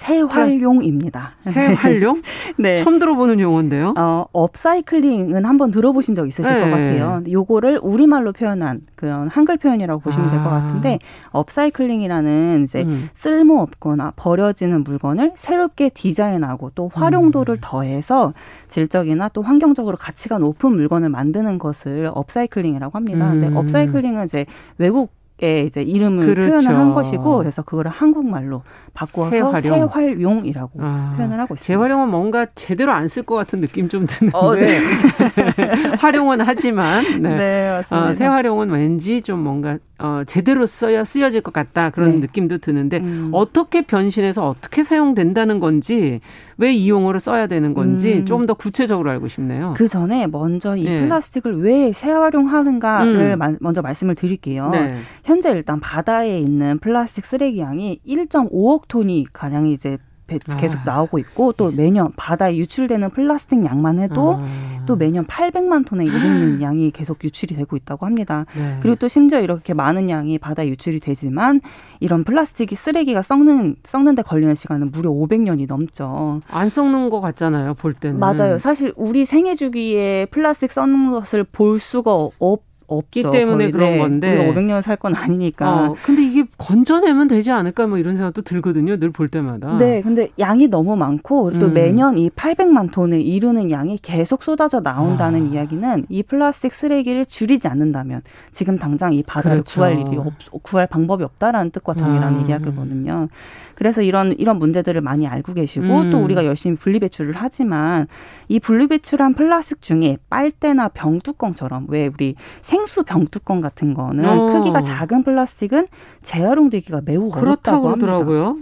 [0.00, 1.32] 새활용입니다.
[1.40, 2.22] 새활용?
[2.58, 2.76] 네.
[2.76, 3.92] 처음 들어보는 용어인데요.
[3.98, 6.60] 어, 업사이클링은 한번 들어보신 적 있으실 네.
[6.60, 7.22] 것 같아요.
[7.30, 10.30] 요거를 우리말로 표현한 그런 한글 표현이라고 보시면 아.
[10.30, 10.98] 될것 같은데
[11.32, 13.10] 업사이클링이라는 이제 음.
[13.12, 17.60] 쓸모없거나 버려지는 물건을 새롭게 디자인하고 또 활용도를 음.
[17.60, 18.32] 더해서
[18.68, 23.32] 질적이나 또 환경적으로 가치가 높은 물건을 만드는 것을 업사이클링이라고 합니다.
[23.32, 23.40] 음.
[23.40, 24.46] 근데 업사이클링은 이제
[24.78, 26.50] 외국 의 이제 이름을 그렇죠.
[26.62, 29.88] 표현을 한 것이고 그래서 그거를 한국말로 바꾸어서 새활용.
[29.88, 31.66] 새활용이라고 아, 표현을 하고 있습니다.
[31.66, 34.78] 재활용은 뭔가 제대로 안 쓸 것 같은 느낌 좀 드는데 어, 네.
[35.98, 38.08] 활용은 하지만 네, 네 맞습니다.
[38.08, 42.18] 어, 새활용은 왠지 좀 뭔가 어, 제대로 써야 쓰여질 것 같다 그런 네.
[42.20, 43.30] 느낌도 드는데 음.
[43.32, 46.20] 어떻게 변신해서 어떻게 사용된다는 건지
[46.56, 48.26] 왜 이 용어를 써야 되는 건지 음.
[48.26, 49.74] 조금 더 구체적으로 알고 싶네요.
[49.76, 51.00] 그 전에 먼저 이 네.
[51.00, 53.56] 플라스틱을 왜 재활용하는가를 음.
[53.60, 54.70] 먼저 말씀을 드릴게요.
[54.70, 54.98] 네.
[55.24, 59.98] 현재 일단 바다에 있는 플라스틱 쓰레기 양이 1.5억 톤이 가량이 이제
[60.38, 60.82] 계속 아.
[60.84, 64.70] 나오고 있고 또 매년 바다에 유출되는 플라스틱 양만 해도 아.
[64.86, 68.44] 또 매년 800만 톤에 이르는 양이 계속 유출이 되고 있다고 합니다.
[68.56, 68.78] 네.
[68.80, 71.60] 그리고 또 심지어 이렇게 많은 양이 바다에 유출이 되지만
[72.00, 76.40] 이런 플라스틱이 쓰레기가 썩는 썩는데 걸리는 시간은 무려 500년이 넘죠.
[76.48, 78.18] 안 썩는 것 같잖아요, 볼 때는.
[78.18, 78.58] 맞아요.
[78.58, 83.98] 사실 우리 생애 주기에 플라스틱 썩는 것을 볼 수가 없 없기 때문에 그런 네.
[83.98, 85.86] 건데 우리가 500년 살 건 아니니까.
[85.90, 88.96] 어, 근데 이게 건져내면 되지 않을까 뭐 이런 생각도 들거든요.
[88.98, 89.76] 늘 볼 때마다.
[89.78, 91.72] 네, 근데 양이 너무 많고 또 음.
[91.72, 95.50] 매년 이 800만 톤에 이르는 양이 계속 쏟아져 나온다는 아.
[95.50, 98.22] 이야기는 이 플라스틱 쓰레기를 줄이지 않는다면
[98.52, 99.80] 지금 당장 이 바다를 그렇죠.
[99.80, 102.44] 구할 일이 없, 구할 방법이 없다라는 뜻과 동일한 아.
[102.46, 103.28] 이야기거든요.
[103.74, 106.10] 그래서 이런 이런 문제들을 많이 알고 계시고 음.
[106.10, 108.08] 또 우리가 열심히 분리배출을 하지만
[108.48, 114.52] 이 분리배출한 플라스틱 중에 빨대나 병뚜껑처럼 왜 우리 생수 병뚜껑 같은 거는 어.
[114.52, 115.86] 크기가 작은 플라스틱은
[116.22, 118.56] 재활용되기가 매우 어렵다고 하더라고요.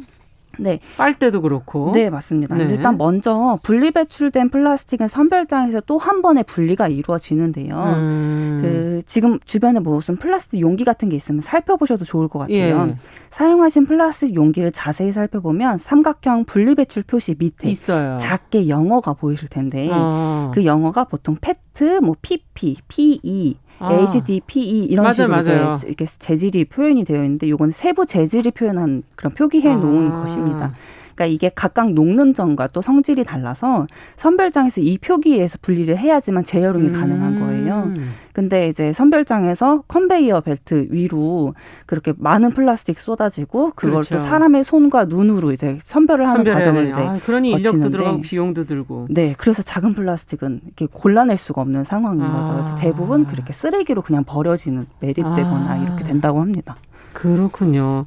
[0.58, 0.80] 네.
[0.96, 1.92] 빨대도 그렇고.
[1.92, 2.56] 네, 맞습니다.
[2.56, 2.64] 네.
[2.64, 7.76] 일단 먼저 분리 배출된 플라스틱은 선별장에서 또 한 번의 분리가 이루어지는데요.
[7.76, 8.58] 음.
[8.62, 12.56] 그 지금 주변에 뭐 무슨 플라스틱 용기 같은 게 있으면 살펴보셔도 좋을 것 같아요.
[12.56, 12.96] 예.
[13.30, 18.16] 사용하신 플라스틱 용기를 자세히 살펴보면 삼각형 분리 배출 표시 밑에 있어요.
[18.18, 20.50] 작게 영어가 보이실 텐데 어.
[20.54, 23.92] 그 영어가 보통 페트, 뭐 PP, PE 아.
[23.92, 25.76] HDPE 이런 맞아요, 식으로 맞아요.
[25.86, 30.22] 이렇게 재질이 표현이 되어 있는데 이건 세부 재질이 표현한 그런 표기해 놓은 아.
[30.22, 30.72] 것입니다.
[31.18, 36.92] 그러니까 이게 각각 녹는 점과 또 성질이 달라서 선별장에서 이 표기에서 분리를 해야지만 재활용이 음.
[36.92, 37.92] 가능한 거예요.
[38.32, 41.54] 근데 이제 선별장에서 컨베이어 벨트 위로
[41.86, 44.16] 그렇게 많은 플라스틱 쏟아지고 그걸 그렇죠.
[44.16, 49.08] 또 사람의 손과 눈으로 이제 선별을 하는 과정을 이제 아, 그러니 인력도 들어가고 비용도 들고.
[49.10, 52.44] 네, 그래서 작은 플라스틱은 이렇게 골라낼 수가 없는 상황인 아.
[52.44, 52.52] 거죠.
[52.52, 55.76] 그래서 대부분 그렇게 쓰레기로 그냥 버려지는 매립되거나 아.
[55.78, 56.76] 이렇게 된다고 합니다.
[57.12, 58.04] 그렇군요.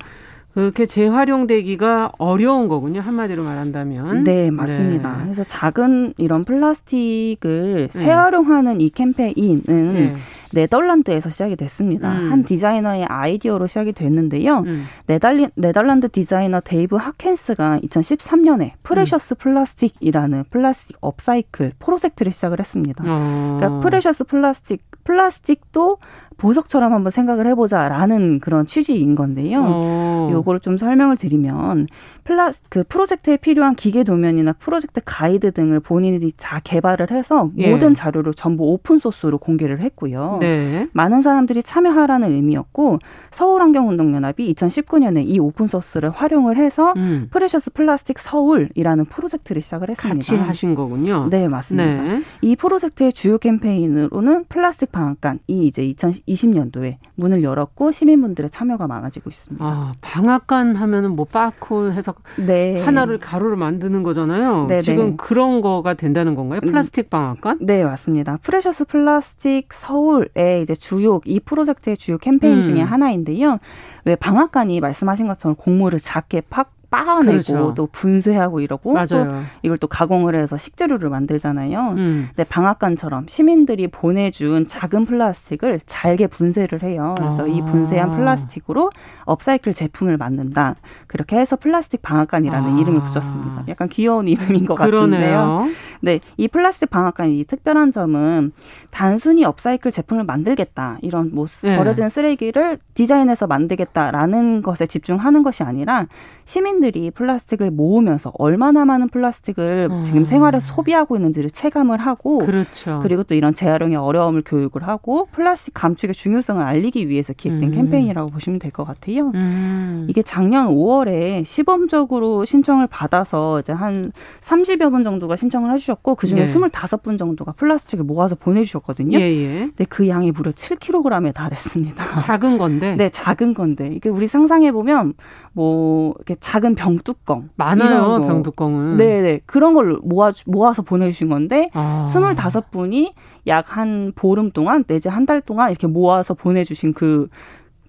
[0.54, 3.00] 그렇게 재활용되기가 어려운 거군요.
[3.02, 4.24] 한마디로 말한다면.
[4.24, 5.18] 네, 맞습니다.
[5.18, 5.24] 네.
[5.24, 8.06] 그래서 작은 이런 플라스틱을 네.
[8.06, 10.16] 재활용하는 이 캠페인은 네.
[10.54, 12.12] 네덜란드에서 시작이 됐습니다.
[12.12, 12.32] 음.
[12.32, 14.60] 한 디자이너의 아이디어로 시작이 됐는데요.
[14.60, 14.86] 음.
[15.08, 19.38] 네달리, 네덜란드 디자이너 데이브 하켄스가 2013년에 Precious 음.
[19.40, 23.04] Plastic이라는 플라스틱 upcycle 프로젝트를 시작을 했습니다.
[23.08, 23.58] 어.
[23.60, 25.98] 그러니까 Precious Plastic 플라스틱도
[26.38, 29.62] 보석처럼 한번 생각을 해보자라는 그런 취지인 건데요.
[29.64, 30.30] 어.
[30.32, 31.88] 요거를 좀 설명을 드리면
[32.24, 37.72] 플라 그 프로젝트에 필요한 기계 도면이나 프로젝트 가이드 등을 본인이 다 개발을 해서 예.
[37.72, 40.38] 모든 자료를 전부 open source로 공개를 했고요.
[40.40, 40.88] 네.
[40.94, 43.00] 많은 사람들이 참여하라는 의미였고
[43.32, 47.28] 서울 환경 운동 연합이 2019년에 이 open source를 활용을 해서 음.
[47.32, 50.16] Precious Plastic 서울이라는 프로젝트를 시작을 했습니다.
[50.16, 51.28] 같이 하신 거군요.
[51.30, 52.02] 네, 맞습니다.
[52.02, 52.24] 네.
[52.42, 59.64] 이 프로젝트의 주요 캠페인으로는 플라스틱 방앗간이 이제 2020년도에 문을 열었고 시민분들의 참여가 많아지고 있습니다.
[59.66, 62.82] 아, 방앗간 하면은 뭐 빻고 해서 네.
[62.84, 64.66] 하나를 가루를 만드는 거잖아요.
[64.68, 64.82] 네, 네.
[64.82, 66.60] 지금 그런 거가 된다는 건가요?
[66.64, 66.70] 음.
[66.70, 67.60] 플라스틱 방앗간?
[67.62, 68.38] 네, 맞습니다.
[68.42, 72.64] Precious 플라스틱 서울의 이제 주요 이 프로젝트의 주요 캠페인 음.
[72.64, 73.60] 중에 하나인데요.
[74.06, 77.74] 왜 방앗간이 말씀하신 것처럼 곡물을 작게 팍 빻아내고 그렇죠.
[77.76, 79.08] 또 분쇄하고 이러고 맞아요.
[79.08, 79.28] 또
[79.64, 81.80] 이걸 또 가공을 해서 식재료를 만들잖아요.
[81.98, 82.28] 음.
[82.36, 87.16] 근데 방앗간처럼 시민들이 보내준 작은 플라스틱을 잘게 분쇄를 해요.
[87.18, 87.48] 그래서 아.
[87.48, 88.90] 이 분쇄한 플라스틱으로
[89.24, 90.76] 업사이클 제품을 만든다.
[91.08, 92.80] 그렇게 해서 플라스틱 방앗간이라는 아.
[92.80, 93.64] 이름을 붙였습니다.
[93.70, 95.20] 약간 귀여운 이름인 것 그러네요.
[95.22, 95.68] 같은데요.
[96.02, 98.52] 네, 이 플라스틱 방앗간이 특별한 점은
[98.90, 101.78] 단순히 업사이클 제품을 만들겠다 이런 뭐 네.
[101.78, 106.08] 버려진 쓰레기를 디자인해서 만들겠다라는 것에 집중하는 것이 아니라
[106.44, 110.02] 시민 들이 플라스틱을 모으면서 얼마나 많은 플라스틱을 음.
[110.02, 113.00] 지금 생활에서 소비하고 있는지를 체감을 하고 그렇죠.
[113.04, 117.72] 그리고 또 이런 재활용의 어려움을 교육을 하고 플라스틱 감축의 중요성을 알리기 위해서 기획된 음.
[117.72, 119.32] 캠페인이라고 보시면 될 것 같아요.
[119.36, 120.06] 음.
[120.10, 126.54] 이게 작년 5월에 시범적으로 신청을 받아서 이제 한 30여 분 정도가 신청을 해주셨고 그중에 네.
[126.54, 129.18] 25분 정도가 플라스틱을 모아서 보내주셨거든요.
[129.20, 129.60] 예, 예.
[129.68, 132.18] 근데 그 양이 무려 7kg에 달했습니다.
[132.18, 132.96] 작은 건데?
[132.98, 135.14] 네, 작은 건데 이게 우리 상상해 보면
[135.54, 137.50] 뭐 이렇게 작은 병뚜껑.
[137.56, 138.98] 많아요 병뚜껑은.
[138.98, 139.42] 네네.
[139.46, 142.10] 그런 걸 모아 모아서 보내주신 건데 아.
[142.12, 143.14] 스물다섯 분이
[143.48, 147.28] 약 한 보름 동안 내지 한 달 동안 이렇게 모아서 보내주신 그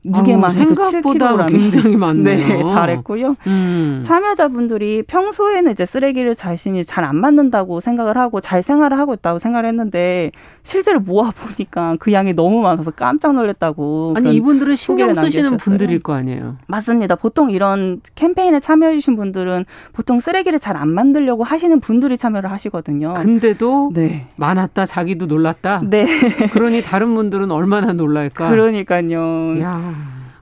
[0.05, 2.47] 무게만 아 해도 생각보다 굉장히 많네요.
[2.49, 3.37] 네, 달했고요.
[3.47, 4.03] 음.
[4.05, 9.69] 참여자분들이 평소에는 이제 쓰레기를 자신이 잘 안 맞는다고 생각을 하고 잘 생활을 하고 있다고 생각을
[9.69, 10.31] 했는데
[10.63, 14.15] 실제로 모아 보니까 그 양이 너무 많아서 깜짝 놀랐다고.
[14.17, 16.57] 아니 이분들은 신경 쓰시는 분들일 거 아니에요.
[16.69, 17.17] 맞습니다.
[17.17, 23.13] 보통 이런 캠페인에 참여해 주신 분들은 보통 쓰레기를 잘 안 만들려고 하시는 분들이 참여를 하시거든요.
[23.15, 24.27] 근데도 네.
[24.37, 25.83] 많았다 자기도 놀랐다.
[25.85, 26.07] 네.
[26.53, 28.49] 그러니 다른 분들은 얼마나 놀랄까.
[28.49, 29.61] 그러니까요.
[29.61, 29.92] 야.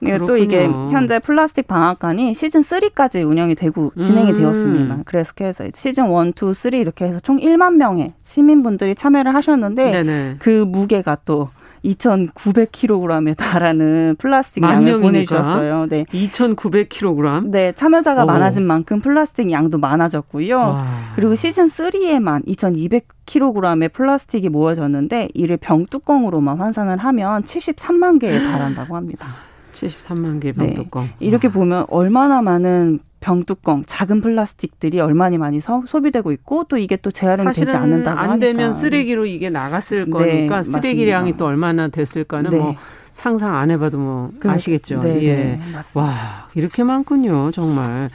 [0.01, 4.37] 네, 또 이게 현재 플라스틱 방앗간이 시즌 3까지 운영이 되고 진행이 음.
[4.37, 4.99] 되었습니다.
[5.05, 10.35] 그래서 해서 시즌 1, 2, 3 이렇게 해서 총 1만 명의 시민분들이 참여를 하셨는데 네네.
[10.39, 11.49] 그 무게가 또
[11.85, 15.87] 2,900kg에 달하는 플라스틱 양을 보내주셨어요.
[15.87, 16.05] 네.
[16.11, 17.49] 2,900kg?
[17.49, 18.25] 네, 참여자가 오.
[18.27, 20.57] 많아진 만큼 플라스틱 양도 많아졌고요.
[20.57, 20.85] 와.
[21.15, 29.27] 그리고 시즌 3에만 2,200kg의 플라스틱이 모여졌는데 이를 병뚜껑으로만 환산을 하면 73만 개에 달한다고 합니다.
[29.73, 31.05] 73만 개 병뚜껑.
[31.05, 31.15] 네.
[31.19, 37.11] 이렇게 보면 얼마나 많은 병뚜껑, 작은 플라스틱들이 얼마나 많이 서, 소비되고 있고 또 이게 또
[37.11, 38.45] 재활용이 되지 않는다고 안 하니까.
[38.45, 42.57] 되면 쓰레기로 이게 나갔을 네, 거니까 쓰레기량이 또 얼마나 됐을까는 네.
[42.57, 42.75] 뭐
[43.13, 45.03] 상상 안 해봐도 뭐 그, 아시겠죠.
[45.03, 45.35] 네, 예.
[45.35, 45.59] 네,
[45.95, 48.09] 와 이렇게 많군요, 정말.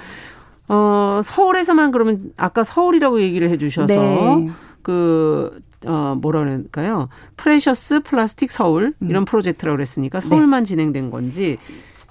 [0.68, 4.50] 어 서울에서만 그러면 아까 서울이라고 얘기를 해주셔서 네.
[4.82, 7.08] 그 어, 뭐라 그럴까요?
[7.36, 9.24] Precious Plastic 서울 이런 음.
[9.24, 10.68] 프로젝트라고 그랬으니까 서울만 네.
[10.68, 11.58] 진행된 건지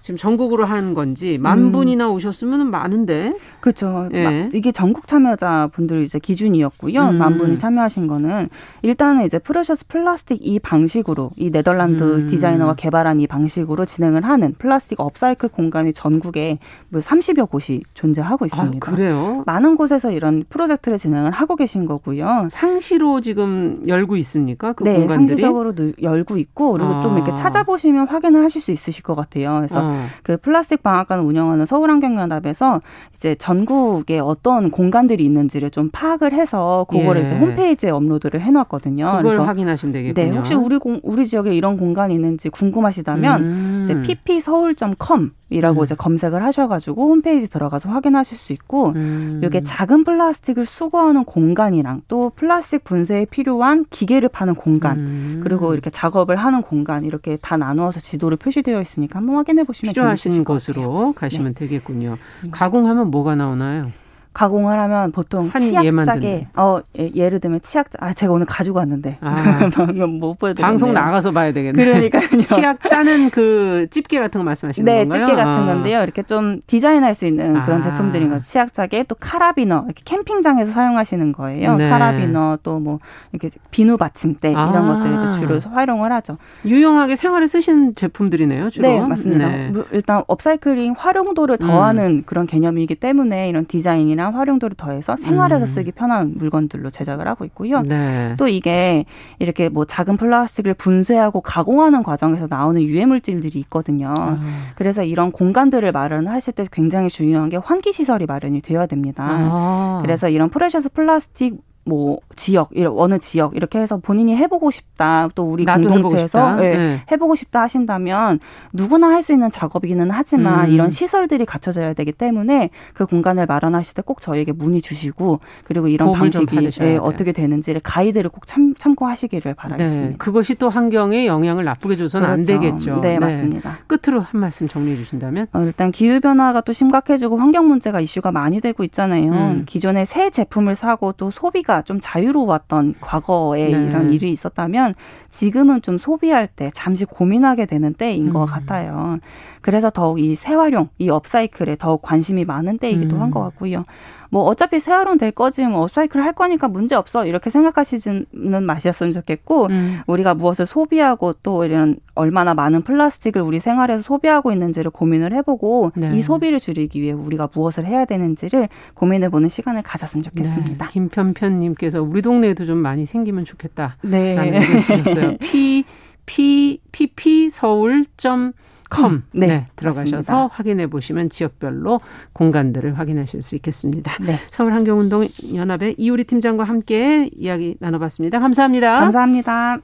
[0.06, 1.72] 지금 전국으로 한 건지 만 음.
[1.72, 3.32] 분이나 오셨으면 많은데.
[3.60, 4.08] 그렇죠.
[4.14, 4.52] 예.
[4.54, 7.10] 이게 전국 참여자 분들 이제 기준이었고요.
[7.10, 7.18] 음.
[7.18, 8.50] 만 분이 참여하신 거는
[8.84, 12.28] 일단은 이제 Precious Plastic 이 방식으로 이 네덜란드 음.
[12.28, 18.78] 디자이너가 개발한 이 방식으로 진행을 하는 플라스틱 upcycle 공간이 전국에 뭐 30여 곳이 존재하고 있습니다.
[18.78, 19.42] 아, 그래요?
[19.48, 22.48] 많은 곳에서 이런 프로젝트를 진행을 하고 계신 거고요.
[22.52, 24.74] 상시로 지금 열고 있습니까?
[24.74, 25.42] 그 네, 공간들이?
[25.42, 27.02] 상시적으로 열고 있고 그리고 아.
[27.02, 29.56] 좀 이렇게 찾아보시면 확인을 하실 수 있으실 것 같아요.
[29.56, 29.95] 그래서 아.
[30.24, 32.82] 그 플라스틱 방앗간을 운영하는 서울환경연합에서
[33.16, 37.26] 이제 전국에 어떤 공간들이 있는지를 좀 파악을 해서 그거를 예.
[37.26, 39.22] 이제 홈페이지에 업로드를 해놨거든요.
[39.24, 40.32] 그걸 확인하시면 되겠군요.
[40.32, 43.82] 네, 혹시 우리 공, 우리 지역에 이런 공간이 있는지 궁금하시다면 음.
[43.84, 45.84] 이제 ppseoul.com 이라고 음.
[45.84, 49.42] 이제 검색을 하셔가지고 홈페이지 들어가서 확인하실 수 있고 음.
[49.44, 55.42] 이게 작은 플라스틱을 수거하는 공간이랑 또 플라스틱 분쇄에 필요한 기계를 파는 공간 음.
[55.44, 60.44] 그리고 이렇게 작업을 하는 공간 이렇게 다 나누어서 지도로 표시되어 있으니까 한번 확인해 보시면 필요하신
[60.44, 61.60] 곳으로 가시면 네.
[61.60, 62.18] 되겠군요.
[62.44, 62.52] 음.
[62.52, 63.92] 가공하면 뭐가 나오나요?
[64.36, 69.70] 가공을 하면 보통 치약작에 어 예, 를 들면 치약자 아 제가 오늘 가지고 왔는데 아,
[69.74, 71.84] 방금 못 보여 방송 나가서 봐야 되겠네.
[71.84, 72.44] 그러니까요.
[72.46, 75.20] 치약자는 그 집게 같은 거 말씀하시는 네, 건가요?
[75.22, 75.66] 네, 집게 같은 아.
[75.66, 76.04] 건데요.
[76.04, 77.82] 이렇게 좀 디자인할 수 있는 그런 아.
[77.82, 78.40] 제품들인 거.
[78.40, 81.76] 치약자에 또 카라비너 이렇게 캠핑장에서 사용하시는 거예요.
[81.78, 81.90] 네.
[81.90, 83.00] 카라비너 또 뭐
[83.32, 85.04] 이렇게 비누 받침대 이런 아.
[85.04, 86.36] 것들 이제 주로 활용을 하죠.
[86.66, 88.88] 유용하게 생활에 쓰시는 제품들이네요, 주로.
[88.88, 89.48] 네, 맞습니다.
[89.48, 89.72] 네.
[89.92, 92.24] 일단 업사이클링 활용도를 더하는 음.
[92.26, 95.68] 그런 개념이기 때문에 이런 디자인이나 다양한 활용도를 더해서 생활에서 음.
[95.68, 97.82] 쓰기 편한 물건들로 제작을 하고 있고요.
[97.82, 98.36] 네.
[98.38, 99.06] 또 이게
[99.40, 104.14] 이렇게 뭐 작은 플라스틱을 분쇄하고 가공하는 과정에서 나오는 유해 물질들이 있거든요.
[104.18, 104.40] 아.
[104.76, 109.26] 그래서 이런 공간들을 마련하실 때 굉장히 중요한 게 환기 시설이 마련이 되어야 됩니다.
[109.28, 110.00] 아.
[110.02, 115.66] 그래서 이런 프레셔스 플라스틱 뭐 지역 어느 지역 이렇게 해서 본인이 해보고 싶다 또 우리
[115.66, 116.56] 공동체에서 해보고 싶다.
[116.56, 117.02] 네, 네.
[117.12, 118.40] 해보고 싶다 하신다면
[118.74, 120.72] 누구나 할 수 있는 작업이기는 하지만 음.
[120.72, 126.12] 이런 시설들이 갖춰져야 되기 때문에 그 공간을 마련하실 때 꼭 저희에게 문의 주시고 그리고 이런
[126.12, 130.10] 방식이 네, 어떻게 되는지를 가이드를 꼭 참, 참고하시기를 바라겠습니다.
[130.10, 132.54] 네, 그것이 또 환경에 영향을 나쁘게 줘서는 그렇죠.
[132.54, 132.96] 안 되겠죠.
[133.02, 133.78] 네, 네, 맞습니다.
[133.88, 138.62] 끝으로 한 말씀 정리해 주신다면 어, 일단 기후 변화가 또 심각해지고 환경 문제가 이슈가 많이
[138.62, 139.32] 되고 있잖아요.
[139.32, 139.64] 음.
[139.66, 143.88] 기존에 새 제품을 사고 또 소비가 소비가 좀 자유로웠던 과거에 네.
[143.88, 144.96] 이런 일이 있었다면
[145.30, 148.34] 지금은 좀 소비할 때 잠시 고민하게 되는 때인 음.
[148.34, 149.20] 것 같아요.
[149.66, 153.22] 그래서 더욱 이 재활용, 이 업사이클에 더욱 관심이 많은 때이기도 음.
[153.24, 153.84] 한것 같고요.
[154.30, 158.28] 뭐 어차피 재활용 될 거지 뭐 업사이클 할 거니까 문제 없어 이렇게 생각하시는
[158.62, 160.02] 맛이었으면 좋겠고 음.
[160.06, 166.16] 우리가 무엇을 소비하고 또 이런 얼마나 많은 플라스틱을 우리 생활에서 소비하고 있는지를 고민을 해보고 네.
[166.16, 170.86] 이 소비를 줄이기 위해 우리가 무엇을 해야 되는지를 고민해보는 시간을 가졌으면 좋겠습니다.
[170.86, 170.92] 네.
[170.92, 173.98] 김편편님께서 우리 동네에도 좀 많이 생기면 좋겠다.
[174.04, 174.36] 네.
[174.36, 175.38] 라는 의견 주셨어요.
[175.40, 175.86] P
[176.28, 178.54] P P P 서울 점
[178.96, 180.48] 컴 네, 네, 들어가셔서 맞습니다.
[180.52, 182.02] 확인해 보시면 지역별로
[182.34, 184.18] 공간들을 확인하실 수 있겠습니다.
[184.22, 184.40] 네.
[184.48, 188.40] 서울 환경운동 연합의 이우리 팀장과 함께 이야기 나눠봤습니다.
[188.40, 189.00] 감사합니다.
[189.00, 189.78] 감사합니다.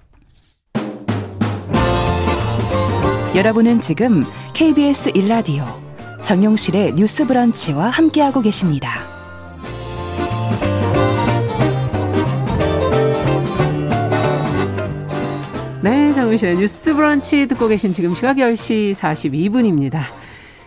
[3.36, 5.64] 여러분은 지금 KBS 일라디오
[6.22, 9.21] 정용실의 뉴스 브런치와 함께하고 계십니다.
[15.84, 20.02] 네, 정은실의 뉴스 브런치 듣고 계신 지금 시각 10시 42분입니다.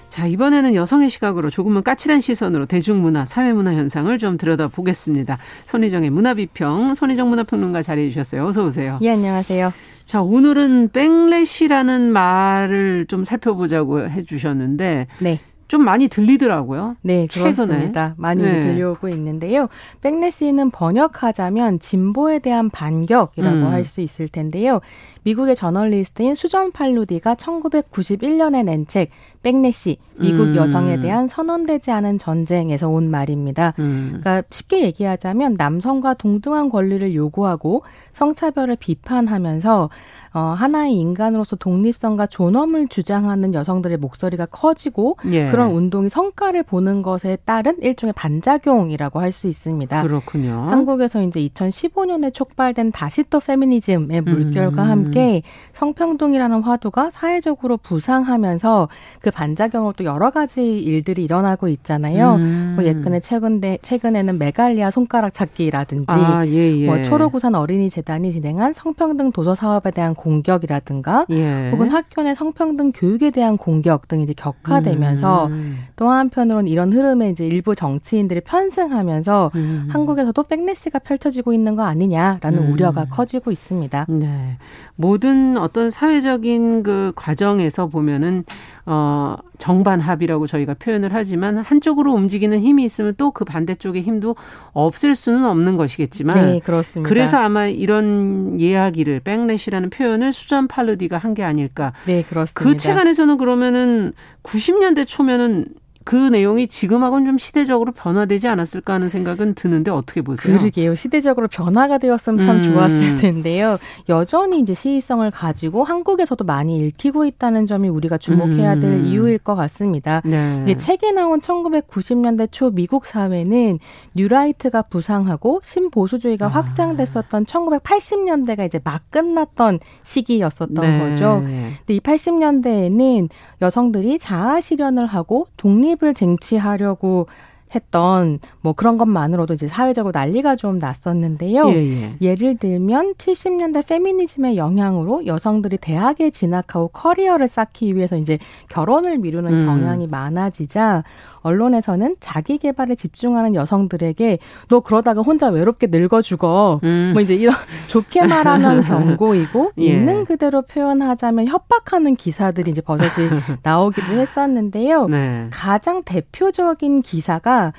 [0.09, 5.39] 자, 이번에는 여성의 시각으로 조금은 까칠한 시선으로 대중문화, 사회문화 현상을 좀 들여다보겠습니다.
[5.67, 8.45] 손희정의 문화비평, 손희정 문화평론가 자리해 주셨어요.
[8.45, 8.99] 어서 오세요.
[9.03, 9.73] 예, 안녕하세요.
[10.05, 15.41] 자, 오늘은 백래시라는 말을 좀 살펴보자고 해 주셨는데 네.
[15.75, 16.95] 좀 많이 들리더라고요.
[17.03, 18.11] 네, 그렇습니다.
[18.11, 18.15] 최근에.
[18.17, 18.61] 많이 네.
[18.61, 19.67] 들려오고 있는데요.
[20.03, 23.73] 백내시는 번역하자면 진보에 대한 반격이라고 음.
[23.73, 24.79] 할수 있을 텐데요.
[25.25, 29.11] 미국의 저널리스트인 수전 팔루디가 1991년에 낸 책
[29.43, 30.57] 백내시 미국 음.
[30.57, 33.75] 여성에 대한 선언되지 않은 전쟁에서 온 말입니다.
[33.81, 34.21] 음.
[34.21, 39.91] 그러니까 쉽게 얘기하자면 남성과 동등한 권리를 요구하고 성차별을 비판하면서
[40.35, 45.51] 어, 하나의 인간으로서 독립성과 존엄을 주장하는 여성들의 목소리가 커지고 예.
[45.51, 50.03] 그런 운동이 성과를 보는 것에 따른 일종의 반작용이라고 할 수 있습니다.
[50.03, 50.67] 그렇군요.
[50.71, 54.91] 한국에서 이제 2015년에 촉발된 다시 또 페미니즘의 물결과 음.
[54.91, 58.89] 함께 성평등이라는 화두가 사회적으로 부상하면서
[59.21, 62.37] 그 반작용으로 또 여러 가지 일들이 일어나고 있잖아요.
[62.37, 62.73] 음.
[62.77, 66.87] 뭐 예컨대 최근에 최근에는 메갈리아 손가락 찾기라든지 아, 예, 예.
[66.87, 71.71] 뭐 초록우산 어린이 재단이 진행한 성평등 도서 사업에 대한 공격이라든가 예.
[71.71, 75.79] 혹은 학교 내 성평등 교육에 대한 공격 등이 이제 격화되면서 음.
[75.97, 79.89] 또 한편으로는 이런 흐름에 이제 일부 정치인들이 편승하면서 음.
[79.91, 82.73] 한국에서도 백래시가 펼쳐지고 있는 거 아니냐라는 음.
[82.73, 84.07] 우려가 커지고 있습니다.
[84.09, 84.57] 네.
[84.97, 88.45] 모든 어떤 사회적인 그 과정에서 보면은
[88.87, 94.37] 어 정반 합이라고 저희가 표현을 하지만 한쪽으로 움직이는 힘이 있으면 또 그 반대쪽의 힘도
[94.73, 97.09] 없을 수는 없는 것이겠지만 네, 그렇습니다.
[97.09, 101.93] 그래서 아마 이런 이야기를 백래시라는 표현을 수잔 팔루디가 한 게 아닐까.
[102.07, 102.61] 네, 그렇습니다.
[102.63, 104.13] 그 책 안에서는 그러면은
[104.45, 105.67] 90년대 초면은
[106.05, 110.59] 그 내용이 지금하고는 좀 시대적으로 변화되지 않았을까 하는 생각은 드는데 어떻게 보세요?
[110.59, 110.95] 그러게요.
[110.95, 112.63] 시대적으로 변화가 되었으면 참 음.
[112.63, 113.79] 좋았을 텐데요.
[114.11, 119.07] 여전히 이제 시의성을 가지고 한국에서도 많이 읽히고 있다는 점이 우리가 주목해야 될 음.
[119.07, 120.21] 이유일 것 같습니다.
[120.27, 120.77] 네.
[120.77, 123.79] 책에 나온 1990년대 초 미국 사회는
[124.15, 126.49] 뉴라이트가 부상하고 신보수주의가 아.
[126.51, 130.99] 확장됐었던 1980년대가 이제 막 끝났던 시기였었던 네.
[130.99, 131.41] 거죠.
[131.43, 133.31] 근데 이 80년대에는
[133.63, 137.27] 여성들이 자아 실현을 하고 독립 을 쟁취하려고
[137.75, 141.69] 했던 뭐 그런 것만으로도 이제 사회적으로 난리가 좀 났었는데요.
[141.69, 142.35] 예, 예.
[142.35, 148.39] 를 들면 70년대 페미니즘의 영향으로 여성들이 대학에 진학하고 커리어를 쌓기 위해서 이제
[148.71, 149.67] 결혼을 미루는 음.
[149.67, 151.05] 경향이 많아지자
[151.45, 154.39] 언론에서는 자기 개발에 집중하는 여성들에게
[154.69, 156.81] 너 그러다가 혼자 외롭게 늙어 죽어.
[156.83, 157.11] 음.
[157.13, 157.55] 뭐 이제 이런
[157.89, 159.85] 좋게 말하면 경고이고 예.
[159.85, 163.29] 있는 그대로 표현하자면 협박하는 기사들이 이제 버젓이
[163.63, 165.07] 나오기도 했었는데요.
[165.09, 165.49] 네.
[165.51, 167.75] 가장 대표적인 기사가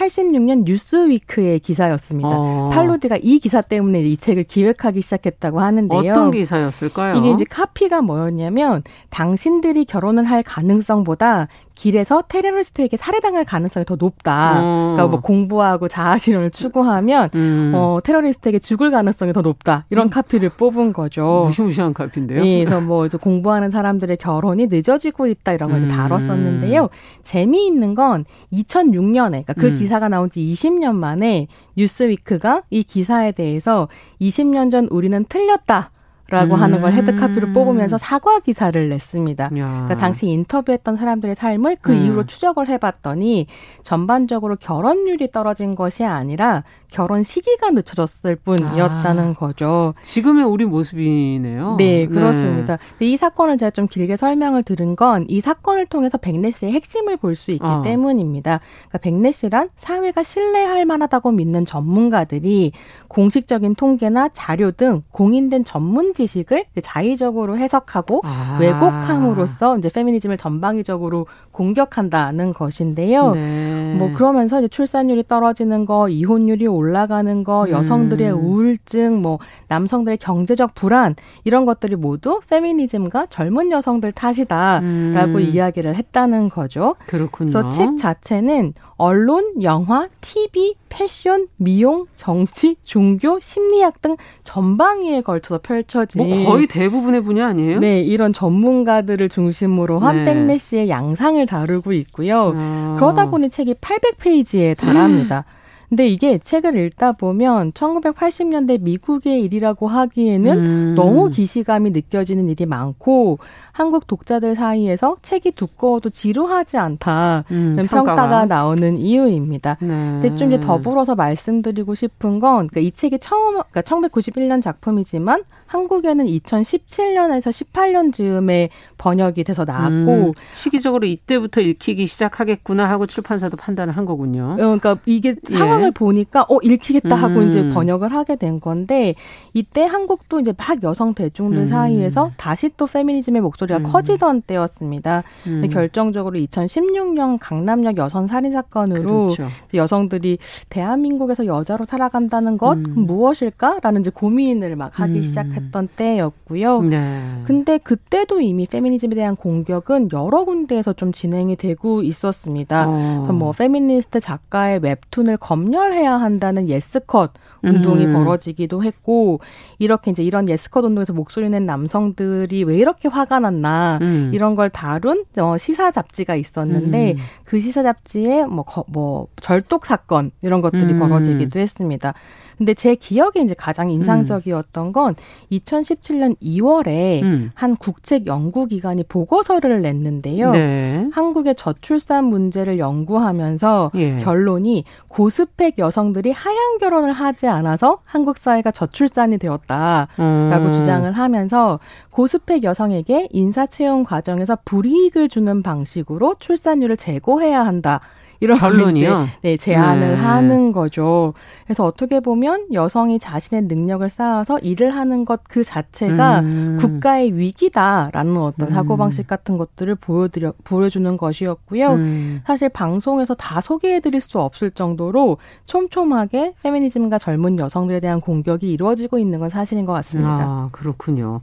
[0.00, 2.30] 1986년 뉴스위크의 기사였습니다.
[2.32, 2.70] 어.
[2.72, 6.10] 팔로디가 이 기사 때문에 이 책을 기획하기 시작했다고 하는데요.
[6.10, 7.16] 어떤 기사였을까요?
[7.16, 11.48] 이게 이제 카피가 뭐였냐면 당신들이 결혼을 할 가능성보다
[11.80, 14.60] 길에서 테러리스트에게 살해당할 가능성이 더 높다.
[14.60, 14.92] 어.
[14.94, 17.72] 그러니까 뭐 공부하고 자아실현을 추구하면 음.
[17.74, 19.86] 어, 테러리스트에게 죽을 가능성이 더 높다.
[19.88, 20.10] 이런 음.
[20.10, 21.44] 카피를 뽑은 거죠.
[21.46, 22.44] 무시무시한 카피인데요.
[22.44, 25.88] 예, 그래서 뭐 공부하는 사람들의 결혼이 늦어지고 있다 이런 걸 음.
[25.88, 26.90] 다뤘었는데요.
[27.22, 29.74] 재미있는 건 2006년에 그러니까 그 음.
[29.74, 31.46] 기사가 나온 지 20년 만에
[31.78, 33.88] 뉴스위크가 이 기사에 대해서
[34.20, 35.92] 20년 전 우리는 틀렸다.
[36.30, 36.62] 라고 음.
[36.62, 37.52] 하는 걸 헤드카피로 음.
[37.52, 39.48] 뽑으면서 사과 기사를 냈습니다.
[39.48, 42.04] 그러니까 당시 인터뷰했던 사람들의 삶을 그 음.
[42.04, 43.48] 이후로 추적을 해봤더니
[43.82, 49.94] 전반적으로 결혼율이 떨어진 것이 아니라 결혼 시기가 늦춰졌을 뿐이었다는 아, 거죠.
[50.02, 51.76] 지금의 우리 모습이네요.
[51.78, 52.78] 네, 그렇습니다.
[52.98, 53.10] 네.
[53.10, 57.52] 이 사건을 제가 좀 길게 설명을 들은 건이 사건을 통해서 백내 씨의 핵심을 볼 수
[57.52, 57.80] 있기 어.
[57.82, 58.60] 때문입니다.
[58.88, 62.72] 그러니까 백내 씨란 사회가 신뢰할 만하다고 믿는 전문가들이
[63.08, 68.58] 공식적인 통계나 자료 등 공인된 전문 지식을 자의적으로 해석하고 아.
[68.60, 73.32] 왜곡함으로써 이제 페미니즘을 전방위적으로 공격한다는 것인데요.
[73.32, 73.94] 네.
[73.96, 77.70] 뭐 그러면서 이제 출산율이 떨어지는 거, 이혼율이 올라가는 거, 음.
[77.70, 81.14] 여성들의 우울증, 뭐 남성들의 경제적 불안
[81.44, 85.40] 이런 것들이 모두 페미니즘과 젊은 여성들 탓이다라고 음.
[85.40, 86.96] 이야기를 했다는 거죠.
[87.06, 87.50] 그렇군요.
[87.50, 96.22] 그래서 책 자체는 언론, 영화, TV, 패션, 미용, 정치, 종교, 심리학 등 전방위에 걸쳐서 펼쳐진
[96.22, 97.78] 뭐 거의 대부분의 분야 아니에요?
[97.78, 100.24] 네, 이런 전문가들을 중심으로 한 네.
[100.26, 102.52] 백내시의 양상을 다루고 있고요.
[102.54, 102.96] 아.
[102.98, 105.44] 그러다 보니 책이 800페이지에 달합니다.
[105.48, 105.59] 음.
[105.90, 110.94] 근데 이게 책을 읽다 보면 1980년대 미국의 일이라고 하기에는 음.
[110.94, 113.40] 너무 기시감이 느껴지는 일이 많고
[113.72, 118.14] 한국 독자들 사이에서 책이 두꺼워도 지루하지 않다 음, 평가가.
[118.14, 118.46] 평가가.
[118.46, 119.78] 나오는 이유입니다.
[119.80, 119.88] 네.
[119.88, 126.24] 근데 좀 이제 더불어서 말씀드리고 싶은 건 그러니까 이 책이 처음 그러니까 1991년 작품이지만 한국에는
[126.26, 134.04] 2017년에서 18년 즈음에 번역이 돼서 나왔고 음, 시기적으로 이때부터 읽히기 시작하겠구나 하고 출판사도 판단을 한
[134.04, 134.52] 거군요.
[134.52, 135.56] 어, 그러니까 이게 예.
[135.80, 135.90] 상황을 예.
[135.90, 137.48] 보니까 어 읽히겠다 하고 음.
[137.48, 139.14] 이제 번역을 하게 된 건데
[139.54, 141.66] 이때 한국도 이제 막 여성 대중들 음.
[141.66, 143.82] 사이에서 다시 또 페미니즘의 목소리가 음.
[143.84, 145.24] 커지던 때였습니다.
[145.44, 145.70] 근데 음.
[145.70, 149.48] 결정적으로 2016년 강남역 여성 살인 사건으로 그렇죠.
[149.74, 153.06] 여성들이 대한민국에서 여자로 살아간다는 것 음.
[153.06, 155.70] 무엇일까라는 이제 고민을 막 하기 시작했.
[155.70, 156.82] 했던 때였고요.
[156.82, 157.20] 네.
[157.44, 162.86] 근데 그때도 이미 페미니즘에 대한 공격은 여러 군데에서 좀 진행이 되고 있었습니다.
[162.88, 163.28] 어.
[163.32, 168.12] 뭐 페미니스트 작가의 웹툰을 검 열해야 한다는 예스컷 운동이 음.
[168.14, 169.40] 벌어지기도 했고
[169.78, 174.30] 이렇게 이제 이런 예스컷 운동에서 목소리 낸 남성들이 왜 이렇게 화가 났나 음.
[174.32, 177.16] 이런 걸 다룬 어, 시사 잡지가 있었는데 음.
[177.50, 181.00] 그 시사 잡지에 뭐, 거, 뭐 절독 사건 이런 것들이 음.
[181.00, 182.14] 벌어지기도 했습니다.
[182.60, 185.16] 근데 제 기억에 이제 가장 인상적이었던 건
[185.50, 187.50] 2017년 2월에 음.
[187.54, 190.50] 한 국책 연구기관이 보고서를 냈는데요.
[190.50, 191.08] 네.
[191.10, 194.16] 한국의 저출산 문제를 연구하면서 예.
[194.16, 200.72] 결론이 고스펙 여성들이 하향 결혼을 하지 않아서 한국 사회가 저출산이 되었다라고 음.
[200.72, 201.80] 주장을 하면서
[202.10, 208.00] 고스펙 여성에게 인사 채용 과정에서 불이익을 주는 방식으로 출산율을 제고 해야 한다.
[208.42, 209.28] 이런 결론이요.
[209.42, 210.14] 네, 제안을 네.
[210.14, 211.34] 하는 거죠.
[211.64, 216.76] 그래서 어떻게 보면 여성이 자신의 능력을 쌓아서 일을 하는 것 그 자체가 음.
[216.80, 218.72] 국가의 위기다라는 어떤 음.
[218.72, 221.88] 사고 방식 같은 것들을 보여드려, 보여주는 것이었고요.
[221.94, 222.40] 음.
[222.46, 229.40] 사실 방송에서 다 소개해드릴 수 없을 정도로 촘촘하게 페미니즘과 젊은 여성들에 대한 공격이 이루어지고 있는
[229.40, 230.30] 건 사실인 것 같습니다.
[230.30, 231.40] 아, 그렇군요.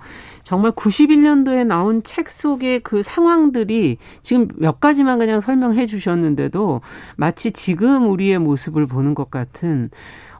[0.47, 6.79] 정말 91년도에 나온 책 속의 그 상황들이 지금 몇 가지만 그냥 설명해 주셨는데도
[7.17, 9.89] 마치 지금 우리의 모습을 보는 것 같은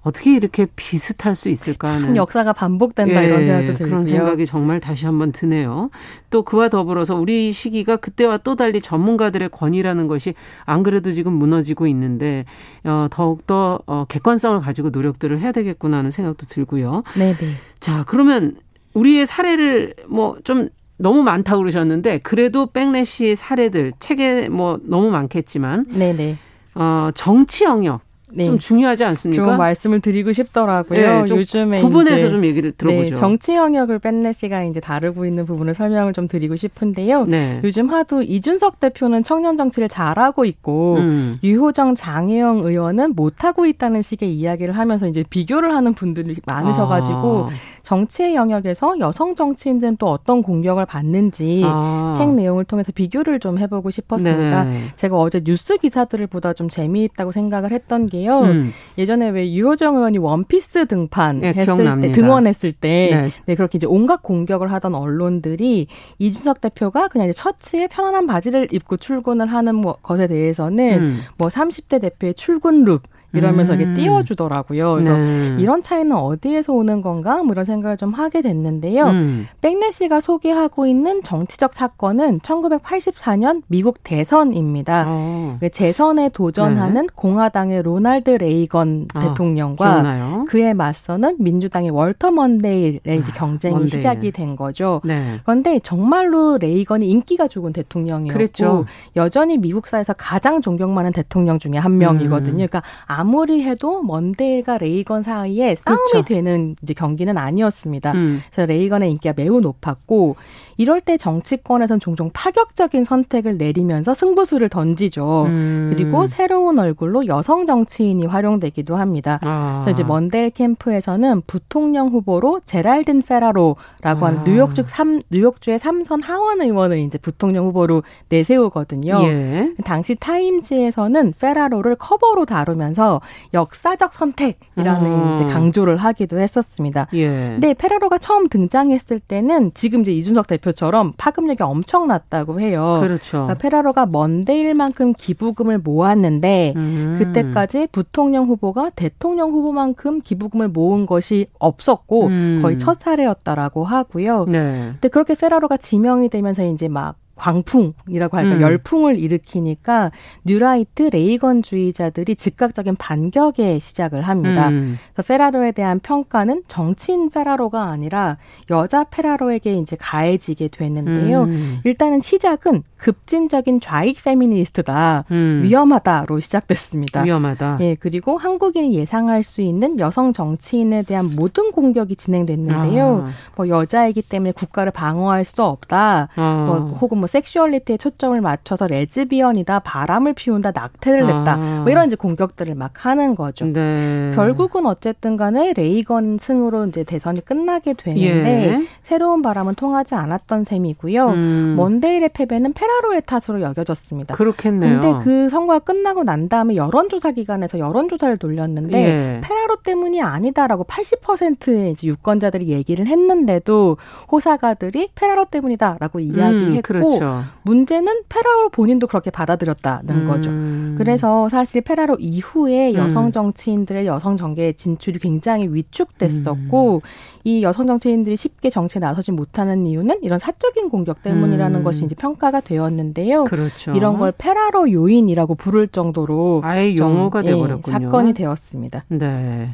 [0.03, 3.89] 어떻게 이렇게 비슷할 수 있을까 하는 역사가 반복된다 예, 이런 생각도 들고요.
[3.89, 5.89] 그런 생각이 정말 다시 한번 드네요.
[6.29, 11.85] 또 그와 더불어서 우리 시기가 그때와 또 달리 전문가들의 권위라는 것이 안 그래도 지금 무너지고
[11.87, 12.45] 있는데
[12.85, 17.03] 어, 더욱더 어, 객관성을 가지고 노력들을 해야 되겠구나 하는 생각도 들고요.
[17.17, 17.47] 네, 네.
[17.81, 18.55] 자, 그러면
[18.97, 26.13] 우리의 사례를 뭐 좀 너무 많다고 그러셨는데 그래도 백래시의 사례들 책에 뭐 너무 많겠지만 네네.
[26.13, 26.37] 네.
[26.75, 28.45] 어, 정치 영역 네.
[28.45, 29.45] 좀 중요하지 않습니까?
[29.45, 31.23] 좀 말씀을 드리고 싶더라고요.
[31.23, 33.09] 네, 요즘에 구분해서 좀 얘기를 들어보죠.
[33.09, 37.25] 네, 정치 영역을 뺀네 씨가 이제 다루고 있는 부분을 설명을 좀 드리고 싶은데요.
[37.25, 37.61] 네.
[37.63, 41.37] 요즘 하도 이준석 대표는 청년 정치를 잘하고 있고 음.
[41.41, 47.49] 유호정 장혜영 의원은 못하고 있다는 식의 이야기를 하면서 이제 비교를 하는 분들이 많으셔가지고 아.
[47.83, 52.11] 정치의 영역에서 여성 정치인들은 또 어떤 공격을 받는지 아.
[52.17, 54.65] 책 내용을 통해서 비교를 좀 해보고 싶었습니다.
[54.65, 54.81] 네.
[54.97, 58.41] 제가 어제 뉴스 기사들을 보다 좀 재미있다고 생각을 했던 게 요.
[58.41, 58.73] 음.
[58.97, 62.13] 예전에 왜 유호정 의원이 원피스 등판 네, 했을 기억납니다.
[62.13, 63.31] 때 등원했을 때 네.
[63.45, 63.55] 네.
[63.55, 65.87] 그렇게 이제 온갖 공격을 하던 언론들이
[66.19, 71.19] 이준석 대표가 그냥 이제 셔츠에 편안한 바지를 입고 출근을 하는 뭐 것에 대해서는 음.
[71.37, 73.03] 뭐 30대 대표의 출근 룩
[73.37, 73.81] 이러면서 음.
[73.81, 74.93] 이게 띄워주더라고요.
[74.93, 75.55] 그래서 네.
[75.59, 77.43] 이런 차이는 어디에서 오는 건가?
[77.43, 79.05] 뭐 이런 생각을 좀 하게 됐는데요.
[79.05, 79.47] 음.
[79.61, 85.05] 백래시가 소개하고 있는 정치적 사건은 1984년 미국 대선입니다.
[85.07, 85.57] 어.
[85.71, 87.07] 재선에 도전하는 네.
[87.15, 90.45] 공화당의 로날드 레이건 아, 대통령과 기억나요?
[90.47, 93.89] 그에 맞서는 민주당의 월터 먼데일의 이제 아, 경쟁이 먼데일.
[93.89, 95.01] 시작이 된 거죠.
[95.03, 95.39] 네.
[95.43, 98.85] 그런데 정말로 레이건이 인기가 좋은 대통령이었고 그랬죠.
[99.15, 102.63] 여전히 미국사에서 가장 존경 많은 대통령 중에 한 명이거든요.
[102.63, 102.67] 음.
[102.67, 106.25] 그러니까 아무 리 해도 먼데일과 레이건 사이에 싸움이 그렇죠.
[106.25, 108.11] 되는 이제 경기는 아니었습니다.
[108.13, 108.41] 음.
[108.51, 110.35] 그래서 레이건의 인기가 매우 높았고
[110.77, 115.45] 이럴 때 정치권에선 종종 파격적인 선택을 내리면서 승부수를 던지죠.
[115.47, 115.91] 음.
[115.91, 119.39] 그리고 새로운 얼굴로 여성 정치인이 활용되기도 합니다.
[119.41, 119.81] 아.
[119.83, 124.27] 그래서 이제 먼데일 캠프에서는 부통령 후보로 제럴딘 페라로라고 아.
[124.27, 129.21] 하는 뉴욕주 삼 뉴욕주의 삼선 하원 의원을 이제 부통령 후보로 내세우거든요.
[129.23, 129.73] 예.
[129.83, 133.21] 당시 타임즈에서는 페라로를 커버로 다루면서
[133.53, 135.31] 역사적 선택이라는 아.
[135.33, 137.07] 이제 강조를 하기도 했었습니다.
[137.13, 137.27] 예.
[137.27, 142.99] 근데 페라로가 처음 등장했을 때는 지금 이제 이준석 대표 대표처럼 파급력이 엄청났다고 해요.
[143.01, 143.31] 그렇죠.
[143.31, 147.15] 그러니까 페라로가 먼데일만큼 기부금을 모았는데 음.
[147.17, 152.59] 그때까지 부통령 후보가 대통령 후보만큼 기부금을 모은 것이 없었고 음.
[152.61, 154.45] 거의 첫 사례였다라고 하고요.
[154.45, 154.89] 네.
[154.93, 158.61] 근데 그렇게 페라로가 지명이 되면서 이제 막 광풍이라고 할까 음.
[158.61, 160.11] 열풍을 일으키니까
[160.45, 164.69] 뉴라이트 레이건주의자들이 즉각적인 반격에 시작을 합니다.
[164.69, 164.97] 음.
[165.13, 168.37] 그래서 페라로에 대한 평가는 정치인 페라로가 아니라
[168.69, 171.43] 여자 페라로에게 이제 가해지게 되는데요.
[171.43, 171.79] 음.
[171.85, 175.25] 일단은 시작은 급진적인 좌익 페미니스트다.
[175.31, 175.61] 음.
[175.63, 177.21] 위험하다로 시작됐습니다.
[177.23, 177.77] 위험하다.
[177.81, 183.25] 예, 그리고 한국인이 예상할 수 있는 여성 정치인에 대한 모든 공격이 진행됐는데요.
[183.27, 183.29] 아.
[183.55, 186.29] 뭐 여자이기 때문에 국가를 방어할 수 없다.
[186.35, 186.65] 아.
[186.67, 189.79] 뭐 혹은 뭐 sexuality에 초점을 맞춰서 레즈비언이다.
[189.79, 190.71] 바람을 피운다.
[190.71, 191.53] 낙태를 했다.
[191.53, 191.81] 아.
[191.83, 193.65] 뭐 이런 이제 공격들을 막 하는 거죠.
[193.65, 194.31] 네.
[194.35, 198.87] 결국은 어쨌든 간에 레이건 승으로 이제 대선이 끝나게 되는데 예.
[199.03, 201.27] 새로운 바람은 통하지 않았던 셈이고요.
[201.29, 201.73] 음.
[201.77, 204.35] 먼데일의 패배는 페라로의 탓으로 여겨졌습니다.
[204.35, 205.01] 그렇겠네요.
[205.01, 209.41] 근데 그 선거가 끝나고 난 다음에 여론조사 기관에서 여론조사를 돌렸는데 예.
[209.43, 213.97] 페라로 때문이 아니다라고 80%의 이제 유권자들이 얘기를 했는데도
[214.31, 217.43] 호사가들이 페라로 때문이다라고 이야기했고 음, 그렇죠.
[217.63, 220.27] 문제는 페라로 본인도 그렇게 받아들였다는 음.
[220.27, 220.49] 거죠.
[220.97, 222.95] 그래서 사실 페라로 이후에 음.
[222.95, 227.01] 여성 정치인들의 여성 정계의 진출이 굉장히 위축됐었고 음.
[227.43, 231.83] 이 여성 정치인들이 쉽게 정치에 나서지 못하는 이유는 이런 사적인 공격 때문이라는 음.
[231.83, 233.45] 것이 이제 평가가 되 었는데요.
[233.45, 233.91] 그렇죠.
[233.93, 237.91] 이런 걸 페라로 요인이라고 부를 정도로 아예 용어가 예, 돼버렸군요.
[237.91, 239.05] 사건이 되었습니다.
[239.09, 239.69] 네.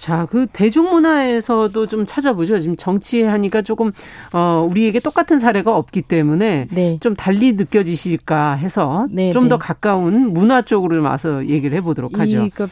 [0.00, 2.58] 자, 그 대중문화에서도 좀 찾아보죠.
[2.58, 3.92] 지금 정치하니까 조금
[4.32, 6.98] 어 우리에게 똑같은 사례가 없기 때문에 네.
[7.00, 9.58] 좀 달리 느껴지실까 해서 네, 좀더 네.
[9.60, 12.48] 가까운 문화 쪽으로 와서 얘기를 해보도록 하죠.
[12.54, 12.66] 그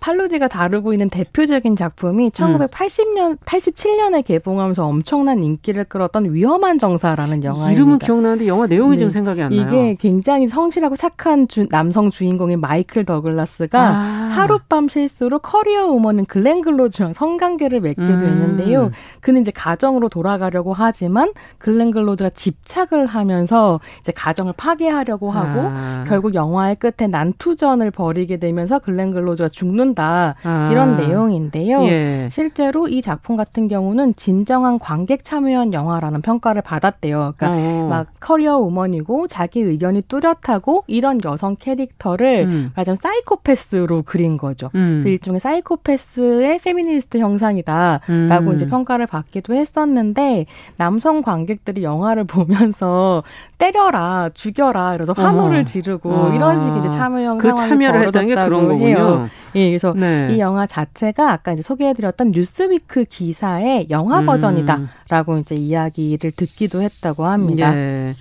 [0.00, 3.36] 팔루디가 다루고 있는 대표적인 작품이 1980년, 음.
[3.44, 7.72] 87년에 개봉하면서 엄청난 인기를 끌었던 위험한 정사라는 영화입니다.
[7.72, 8.98] 이름은 기억나는데 영화 내용이 네.
[8.98, 9.60] 지금 생각이 안 나요.
[9.60, 14.30] 이게 굉장히 성실하고 착한 주, 남성 주인공인 마이클 더글라스가 아.
[14.30, 18.18] 하룻밤 실수로 커리어 우먼인 글렌 클로즈랑 성관계를 맺게 음.
[18.18, 18.90] 되는데요.
[19.20, 26.04] 그는 이제 가정으로 돌아가려고 하지만 글렌 클로즈가 집착을 하면서 이제 가정을 파괴하려고 하고 아.
[26.08, 30.68] 결국 영화의 끝에 난투전을 벌이게 되면서 글렌 클로즈가 죽는다 아.
[30.70, 31.82] 이런 내용인데요.
[31.84, 32.28] 예.
[32.30, 37.34] 실제로 이 작품 같은 경우는 진정한 관객 참여한 영화라는 평가를 받았대요.
[37.36, 37.86] 그러니까 어.
[37.88, 42.72] 막 커리어 우먼이고 자기 의견이 뚜렷하고 이런 여성 캐릭터를 음.
[42.76, 44.70] 말하자면 사이코패스로 그린 거죠.
[44.74, 44.98] 음.
[45.00, 48.54] 그래서 일종의 사이코패스의 페미니스트 형상이다라고 음.
[48.54, 53.22] 이제 평가를 받기도 했었는데 남성 관객들이 영화를 보면서
[53.58, 55.64] 때려라, 죽여라, 그래서 환호를 어.
[55.64, 56.32] 지르고 어.
[56.34, 58.86] 이런 식의 이제 참여 형 그 상황이 참여를 했던 게 그런 거군요.
[58.86, 59.26] 해요.
[59.56, 60.28] 예, 그래서 네.
[60.34, 64.26] 이 영화 자체가 아까 이제 소개해드렸던 뉴스위크 기사의 영화 음.
[64.26, 67.74] 버전이다라고 이제 이야기를 듣기도 했다고 합니다.
[67.74, 68.14] 예.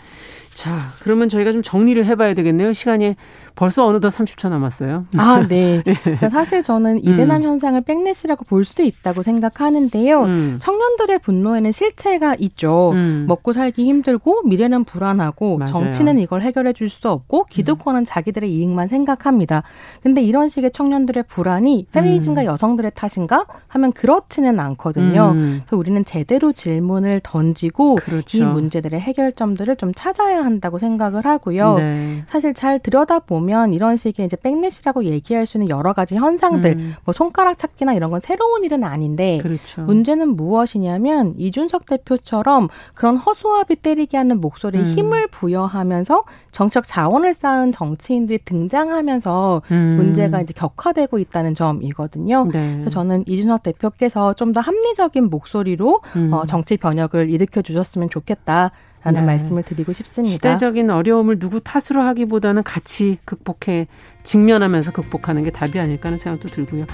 [0.60, 2.74] 자, 그러면 저희가 좀 정리를 해봐야 되겠네요.
[2.74, 3.16] 시간이
[3.55, 5.05] 벌써 어느덧 30초 남았어요.
[5.18, 5.82] 아, 네.
[5.86, 5.93] 네.
[6.03, 7.47] 그러니까 사실 저는 이대남 음.
[7.47, 10.22] 현상을 백넷이라고 볼수 있다고 생각하는데요.
[10.24, 10.60] 음.
[10.62, 12.91] 청년들의 분노에는 실체가 있죠.
[12.91, 13.24] 음.
[13.26, 15.72] 먹고 살기 힘들고 미래는 불안하고 맞아요.
[15.72, 19.62] 정치는 이걸 해결해 줄 수 없고 기득권은 자기들의 이익만 생각합니다.
[20.01, 22.45] 근데 이런 식의 청년들의 불안이 페미니즘과 음.
[22.47, 25.32] 여성들의 탓인가 하면 그렇지는 않거든요.
[25.36, 25.62] 음.
[25.64, 28.39] 그래서 우리는 제대로 질문을 던지고 그렇죠.
[28.39, 31.76] 이 문제들의 해결점들을 좀 찾아야 한다고 생각을 하고요.
[31.76, 32.24] 네.
[32.28, 36.95] 사실 잘 들여다보면 보면 이런 식의 이제 백넷이라고 얘기할 수 있는 여러 가지 현상들, 음.
[37.06, 39.84] 뭐 손가락 찾기나 이런 건 새로운 일은 아닌데 그렇죠.
[39.84, 44.86] 문제는 무엇이냐면 이준석 대표처럼 그런 허수아비 때리게 하는 목소리에 음.
[44.86, 49.95] 힘을 부여하면서 정책 자원을 쌓은 정치인들이 등장하면서 음.
[49.97, 52.50] 문제가 이제 격화되고 있다는 점이거든요.
[52.52, 52.74] 네.
[52.74, 56.34] 그래서 저는 이준석 대표께서 좀 더 합리적인 목소리로 음.
[56.34, 58.72] 어, 정치 변혁을 일으켜 주셨으면 좋겠다.
[59.04, 59.26] 라는 네.
[59.28, 60.34] 말씀을 드리고 싶습니다.
[60.34, 63.88] 시대적인 어려움을 누구 탓으로 하기보다는 같이 극복해
[64.24, 66.86] 직면하면서 극복하는 게 답이 아닐까 하는 생각도 들고요.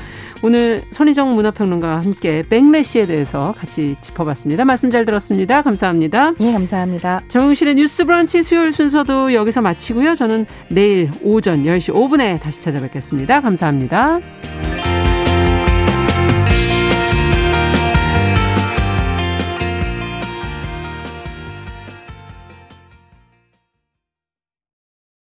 [0.43, 4.65] 오늘 손희정 문화평론가와 함께 백래시에 대해서 같이 짚어봤습니다.
[4.65, 5.61] 말씀 잘 들었습니다.
[5.63, 6.33] 감사합니다.
[6.39, 7.23] 네, 감사합니다.
[7.27, 10.13] 정용실의 뉴스 브런치 수요일 순서도 여기서 마치고요.
[10.15, 13.41] 저는 내일 오전 10시 5분에 다시 찾아뵙겠습니다.
[13.41, 14.19] 감사합니다.